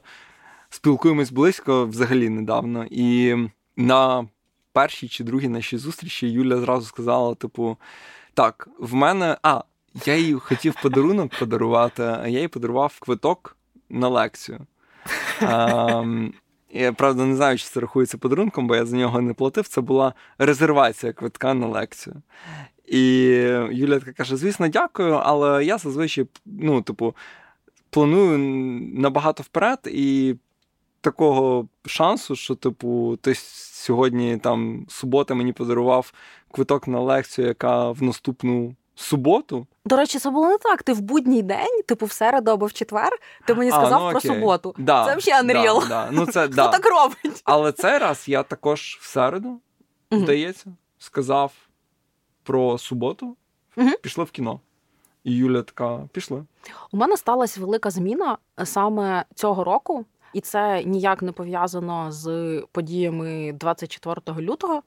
спілкуємось 0.69 1.31
близько 1.31 1.85
взагалі 1.85 2.29
недавно. 2.29 2.85
І 2.89 3.35
на 3.75 4.27
першій 4.73 5.07
чи 5.07 5.23
другій 5.23 5.47
нашій 5.47 5.77
зустрічі 5.77 6.29
Юля 6.29 6.57
зразу 6.57 6.85
сказала: 6.85 7.35
типу, 7.35 7.77
так, 8.33 8.69
в 8.79 8.93
мене. 8.93 9.37
А, 9.43 9.63
я 10.05 10.15
їй 10.15 10.33
хотів 10.33 10.75
подарунок 10.81 11.31
подарувати, 11.39 12.03
а 12.03 12.27
я 12.27 12.39
їй 12.39 12.47
подарував 12.47 12.99
квиток 12.99 13.57
на 13.89 14.07
лекцію. 14.07 14.59
А, 15.41 16.03
я 16.71 16.93
правда 16.93 17.25
не 17.25 17.35
знаю, 17.35 17.57
чи 17.57 17.65
це 17.65 17.79
рахується 17.79 18.17
подарунком, 18.17 18.67
бо 18.67 18.75
я 18.75 18.85
за 18.85 18.97
нього 18.97 19.21
не 19.21 19.33
платив. 19.33 19.67
Це 19.67 19.81
була 19.81 20.13
резервація 20.37 21.13
квитка 21.13 21.53
на 21.53 21.67
лекцію. 21.67 22.21
І 22.85 23.01
Юля 23.71 23.99
така 23.99 24.11
каже: 24.11 24.37
звісно, 24.37 24.67
дякую, 24.67 25.13
але 25.13 25.65
я 25.65 25.77
зазвичай, 25.77 26.27
ну, 26.45 26.81
типу, 26.81 27.15
планую 27.89 28.37
набагато 28.93 29.43
вперед, 29.43 29.79
і 29.85 30.35
такого 31.01 31.67
шансу, 31.85 32.35
що, 32.35 32.55
типу, 32.55 33.17
ти 33.21 33.35
сьогодні 33.35 34.37
там 34.37 34.85
субота 34.89 35.33
мені 35.33 35.53
подарував 35.53 36.13
квиток 36.51 36.87
на 36.87 36.99
лекцію, 36.99 37.47
яка 37.47 37.91
в 37.91 38.03
наступну 38.03 38.75
суботу. 38.95 39.67
До 39.85 39.95
речі, 39.95 40.19
це 40.19 40.29
було 40.29 40.47
не 40.47 40.57
так. 40.57 40.83
Ти 40.83 40.93
в 40.93 41.01
будній 41.01 41.41
день, 41.41 41.81
типу 41.87 42.05
в 42.05 42.11
середу 42.11 42.51
або 42.51 42.65
в 42.65 42.73
четвер, 42.73 43.09
ти 43.45 43.53
мені 43.53 43.71
сказав 43.71 44.01
а, 44.01 44.05
ну, 44.05 44.11
про 44.11 44.21
суботу. 44.21 44.75
Да, 44.77 45.05
це 45.05 45.15
взагалі 45.15 45.47
unreal. 45.47 45.79
Да, 45.81 45.87
да. 45.87 46.09
Ну, 46.11 46.25
це, 46.25 46.45
Хто 46.45 46.55
да. 46.55 46.67
так 46.67 46.85
робить? 46.85 47.41
Але 47.43 47.71
цей 47.71 47.97
раз 47.97 48.23
я 48.27 48.43
також 48.43 48.99
в 49.01 49.07
середу, 49.07 49.59
здається, 50.11 50.65
сказав 50.97 51.53
про 52.43 52.77
суботу, 52.77 53.35
пішли 54.01 54.23
в 54.23 54.31
кіно. 54.31 54.59
І 55.23 55.35
Юля 55.35 55.61
така 55.61 55.99
пішла. 56.11 56.43
У 56.91 56.97
мене 56.97 57.17
сталася 57.17 57.61
велика 57.61 57.89
зміна 57.89 58.37
саме 58.63 59.25
цього 59.35 59.63
року. 59.63 60.05
І 60.33 60.41
це 60.41 60.83
ніяк 60.83 61.21
не 61.21 61.31
пов'язано 61.31 62.11
з 62.11 62.61
подіями 62.71 63.53
24 63.53 64.41
лютого. 64.41 64.83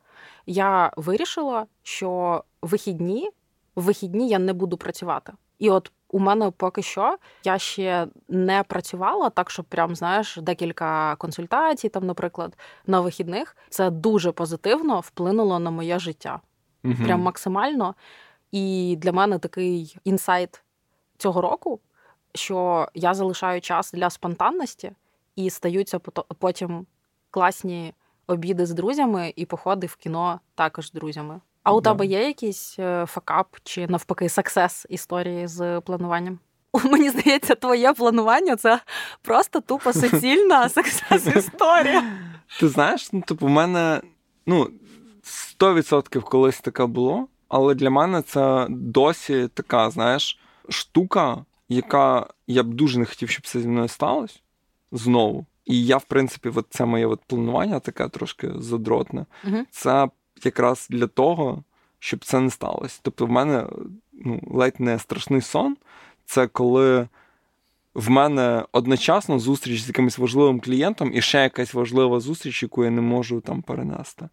Я 0.46 0.92
вирішила, 0.96 1.66
що 1.82 2.44
вихідні 2.62 3.30
в 3.76 3.82
вихідні 3.82 4.28
я 4.28 4.38
не 4.38 4.52
буду 4.52 4.76
працювати. 4.76 5.32
І 5.58 5.70
от 5.70 5.92
у 6.08 6.18
мене 6.18 6.50
поки 6.50 6.82
що 6.82 7.18
я 7.44 7.58
ще 7.58 8.06
не 8.28 8.62
працювала, 8.62 9.30
так 9.30 9.50
що 9.50 9.64
прям 9.64 9.96
знаєш 9.96 10.38
декілька 10.42 11.16
консультацій, 11.16 11.88
там, 11.88 12.06
наприклад, 12.06 12.56
на 12.86 13.00
вихідних. 13.00 13.56
Це 13.68 13.90
дуже 13.90 14.32
позитивно 14.32 15.00
вплинуло 15.00 15.58
на 15.58 15.70
моє 15.70 15.98
життя. 15.98 16.40
Угу. 16.84 16.94
Прям 17.04 17.20
максимально. 17.20 17.94
І 18.52 18.96
для 18.98 19.12
мене 19.12 19.38
такий 19.38 19.96
інсайт 20.04 20.62
цього 21.18 21.40
року, 21.40 21.80
що 22.34 22.88
я 22.94 23.14
залишаю 23.14 23.60
час 23.60 23.92
для 23.92 24.10
спонтанності 24.10 24.92
і 25.36 25.50
стаються 25.50 25.98
потім 26.38 26.86
класні 27.30 27.94
обіди 28.26 28.66
з 28.66 28.70
друзями 28.70 29.32
і 29.36 29.46
походи 29.46 29.86
в 29.86 29.96
кіно 29.96 30.40
також 30.54 30.88
з 30.88 30.92
друзями. 30.92 31.40
А 31.62 31.72
у 31.74 31.80
да. 31.80 31.90
тебе 31.90 32.06
є 32.06 32.26
якийсь 32.26 32.76
е, 32.78 33.06
факап 33.06 33.56
чи 33.64 33.86
навпаки 33.86 34.28
саксес 34.28 34.86
історії 34.88 35.46
з 35.46 35.80
плануванням? 35.80 36.38
Мені 36.84 37.10
здається, 37.10 37.54
твоє 37.54 37.92
планування 37.92 38.56
це 38.56 38.80
просто 39.22 39.60
тупо 39.60 39.92
суцільна 39.92 40.68
саксес 40.68 41.26
історія. 41.26 42.04
Ти 42.60 42.68
знаєш, 42.68 43.12
ну 43.12 43.20
типу, 43.20 43.46
в 43.46 43.50
мене 43.50 44.00
ну 44.46 44.68
100% 45.60 46.22
колись 46.22 46.60
таке 46.60 46.86
було, 46.86 47.28
але 47.48 47.74
для 47.74 47.90
мене 47.90 48.22
це 48.22 48.66
досі 48.70 49.48
така, 49.54 49.90
знаєш, 49.90 50.38
штука, 50.68 51.44
яка 51.68 52.26
я 52.46 52.62
б 52.62 52.74
дуже 52.74 52.98
не 52.98 53.04
хотів, 53.04 53.28
щоб 53.30 53.46
це 53.46 53.60
зі 53.60 53.68
мною 53.68 53.88
сталося 53.88 54.38
знову. 54.92 55.46
І 55.64 55.86
я, 55.86 55.96
в 55.96 56.04
принципі, 56.04 56.50
от 56.54 56.66
це 56.70 56.84
моє 56.84 57.06
от 57.06 57.20
планування 57.26 57.80
таке 57.80 58.08
трошки 58.08 58.50
задротне. 58.56 59.26
Угу. 59.44 59.56
Це 59.70 60.08
якраз 60.44 60.86
для 60.90 61.06
того, 61.06 61.64
щоб 61.98 62.24
це 62.24 62.40
не 62.40 62.50
сталося. 62.50 63.00
Тобто, 63.02 63.26
в 63.26 63.30
мене 63.30 63.66
ну, 64.12 64.40
ледь 64.50 64.80
не 64.80 64.98
страшний 64.98 65.40
сон. 65.40 65.76
Це 66.24 66.46
коли 66.46 67.08
в 67.94 68.10
мене 68.10 68.64
одночасно 68.72 69.38
зустріч 69.38 69.82
з 69.82 69.88
якимось 69.88 70.18
важливим 70.18 70.60
клієнтом 70.60 71.10
і 71.14 71.20
ще 71.20 71.42
якась 71.42 71.74
важлива 71.74 72.20
зустріч, 72.20 72.62
яку 72.62 72.84
я 72.84 72.90
не 72.90 73.00
можу 73.00 73.40
там 73.40 73.62
перенести. 73.62 74.28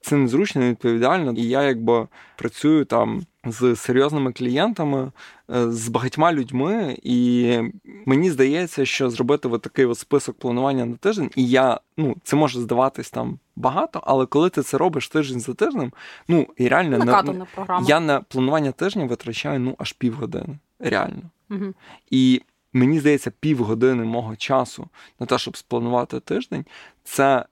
Це 0.00 0.16
незручно, 0.16 0.60
невідповідально. 0.60 1.32
І 1.32 1.42
я 1.42 1.62
якби 1.62 2.08
працюю 2.36 2.84
там 2.84 3.22
з 3.44 3.76
серйозними 3.76 4.32
клієнтами, 4.32 5.12
е, 5.54 5.70
з 5.70 5.88
багатьма 5.88 6.32
людьми, 6.32 6.98
і 7.02 7.58
мені 8.06 8.30
здається, 8.30 8.84
що 8.84 9.10
зробити 9.10 9.48
от 9.48 9.62
такий 9.62 9.84
от 9.84 9.98
список 9.98 10.38
планування 10.38 10.84
на 10.84 10.96
тиждень, 10.96 11.30
і 11.36 11.48
я 11.48 11.80
ну 11.96 12.16
це 12.24 12.36
може 12.36 12.60
здаватись 12.60 13.10
там 13.10 13.38
багато, 13.56 14.00
але 14.04 14.26
коли 14.26 14.50
ти 14.50 14.62
це 14.62 14.78
робиш 14.78 15.08
тиждень 15.08 15.40
за 15.40 15.54
тижнем, 15.54 15.92
ну 16.28 16.46
і 16.56 16.68
реально 16.68 16.98
на, 16.98 17.46
я 17.86 18.00
на 18.00 18.20
планування 18.20 18.72
тижня 18.72 19.04
витрачаю 19.04 19.60
ну 19.60 19.74
аж 19.78 19.92
півгодини. 19.92 20.58
Реально. 20.78 21.22
Угу. 21.50 21.74
І 22.10 22.42
мені 22.72 23.00
здається, 23.00 23.32
півгодини 23.40 24.04
мого 24.04 24.36
часу 24.36 24.88
на 25.20 25.26
те, 25.26 25.38
щоб 25.38 25.56
спланувати 25.56 26.20
тиждень, 26.20 26.64
це 27.04 27.44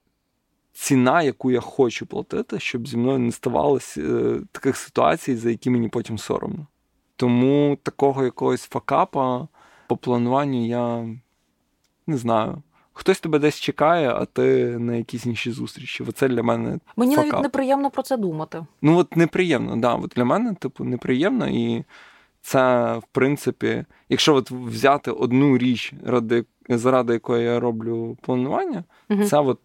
ціна, 0.80 1.22
яку 1.22 1.50
я 1.50 1.60
хочу 1.60 2.06
платити, 2.06 2.60
щоб 2.60 2.88
зі 2.88 2.96
мною 2.96 3.18
не 3.18 3.32
ставалося 3.32 4.00
е, 4.00 4.40
таких 4.52 4.76
ситуацій, 4.76 5.36
за 5.36 5.50
які 5.50 5.70
мені 5.70 5.88
потім 5.88 6.18
соромно. 6.18 6.66
Тому 7.16 7.78
такого 7.82 8.24
якогось 8.24 8.62
факапа 8.62 9.48
по 9.88 9.96
плануванню 9.96 10.66
я 10.66 11.06
не 12.06 12.16
знаю. 12.16 12.62
Хтось 12.92 13.20
тебе 13.20 13.38
десь 13.38 13.60
чекає, 13.60 14.10
а 14.10 14.24
ти 14.24 14.78
на 14.78 14.94
якісь 14.94 15.26
інші 15.26 15.50
зустрічі. 15.50 16.04
Оце 16.08 16.28
для 16.28 16.42
мене. 16.42 16.78
Мені 16.96 17.16
факап. 17.16 17.32
навіть 17.32 17.42
неприємно 17.42 17.90
про 17.90 18.02
це 18.02 18.16
думати. 18.16 18.66
Ну, 18.82 18.98
от 18.98 19.16
неприємно, 19.16 19.76
да. 19.76 19.94
От 19.94 20.12
для 20.16 20.24
мене, 20.24 20.54
типу, 20.54 20.84
неприємно, 20.84 21.48
і 21.48 21.84
це, 22.42 22.92
в 22.98 23.04
принципі, 23.12 23.84
якщо 24.08 24.34
от 24.34 24.50
взяти 24.50 25.10
одну 25.10 25.58
річ, 25.58 25.92
ради, 26.06 26.44
заради 26.68 27.12
якої 27.12 27.44
я 27.44 27.60
роблю 27.60 28.16
планування, 28.22 28.84
угу. 29.10 29.24
це 29.24 29.38
от 29.38 29.58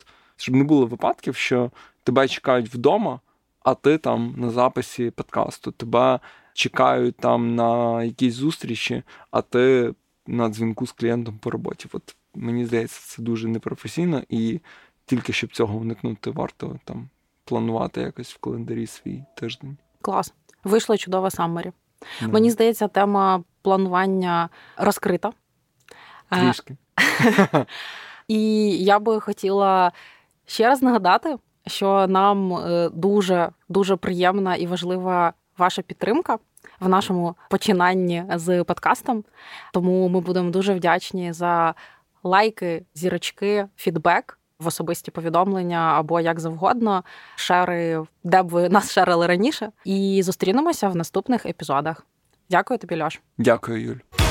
щоб 0.44 0.56
не 0.56 0.64
було 0.64 0.86
випадків, 0.86 1.36
що 1.36 1.72
тебе 2.04 2.28
чекають 2.28 2.74
вдома, 2.74 3.20
а 3.60 3.74
ти 3.74 3.98
там 3.98 4.34
на 4.38 4.50
записі 4.50 5.12
подкасту, 5.12 5.72
тебе 5.72 6.20
чекають 6.54 7.18
там 7.18 7.56
на 7.56 8.04
якісь 8.04 8.34
зустрічі, 8.34 9.04
а 9.32 9.42
ти 9.42 9.94
на 10.28 10.50
дзвінку 10.50 10.88
з 10.88 10.92
клієнтом 10.92 11.38
по 11.38 11.52
роботі. 11.52 11.90
От 11.94 12.16
мені 12.36 12.66
здається, 12.66 13.02
це 13.04 13.22
дуже 13.22 13.48
непрофесійно, 13.48 14.24
і 14.30 14.60
тільки 15.06 15.34
щоб 15.34 15.52
цього 15.52 15.78
уникнути, 15.78 16.32
варто 16.32 16.80
там 16.86 17.10
планувати 17.46 18.02
якось 18.02 18.34
в 18.34 18.38
календарі 18.38 18.88
свій 18.88 19.24
тиждень. 19.36 19.78
Клас. 20.02 20.34
Вийшла 20.64 20.98
чудова 20.98 21.30
саммері. 21.30 21.72
Yeah. 22.22 22.32
Мені 22.32 22.52
здається, 22.52 22.88
тема 22.88 23.44
планування 23.62 24.50
розкрита. 24.78 25.32
Трішки. 26.30 26.78
І 28.28 28.70
я 28.78 29.00
би 29.00 29.20
хотіла 29.20 29.92
Ще 30.46 30.68
раз 30.68 30.82
нагадати, 30.82 31.36
що 31.68 32.08
нам 32.08 32.54
е, 32.54 32.90
дуже 32.94 33.50
дуже 33.70 33.96
приємна 33.96 34.56
і 34.56 34.68
важлива 34.68 35.34
ваша 35.58 35.82
підтримка. 35.82 36.38
в 36.80 36.90
нашому 36.90 37.36
починанні 37.50 38.26
з 38.36 38.64
подкастом. 38.64 39.24
Тому 39.74 40.08
ми 40.10 40.20
будемо 40.20 40.50
дуже 40.52 40.74
вдячні 40.74 41.34
за 41.34 41.74
лайки, 42.24 42.86
зірочки, 42.94 43.68
фідбек. 43.78 44.40
В 44.60 44.68
особисті 44.68 45.12
повідомлення 45.12 45.78
або 45.78 46.20
як 46.20 46.40
завгодно, 46.40 47.04
шери, 47.36 48.06
де 48.24 48.44
б 48.44 48.48
ви 48.48 48.70
нас 48.70 48.92
шерили 48.92 49.28
раніше, 49.28 49.72
і 49.86 50.22
зустрінемося 50.24 50.90
в 50.90 50.96
наступних 50.96 51.46
епізодах. 51.46 52.06
Дякую 52.50 52.78
тобі, 52.78 53.02
Льош. 53.04 53.20
Дякую, 53.38 53.82
Юль. 53.82 54.23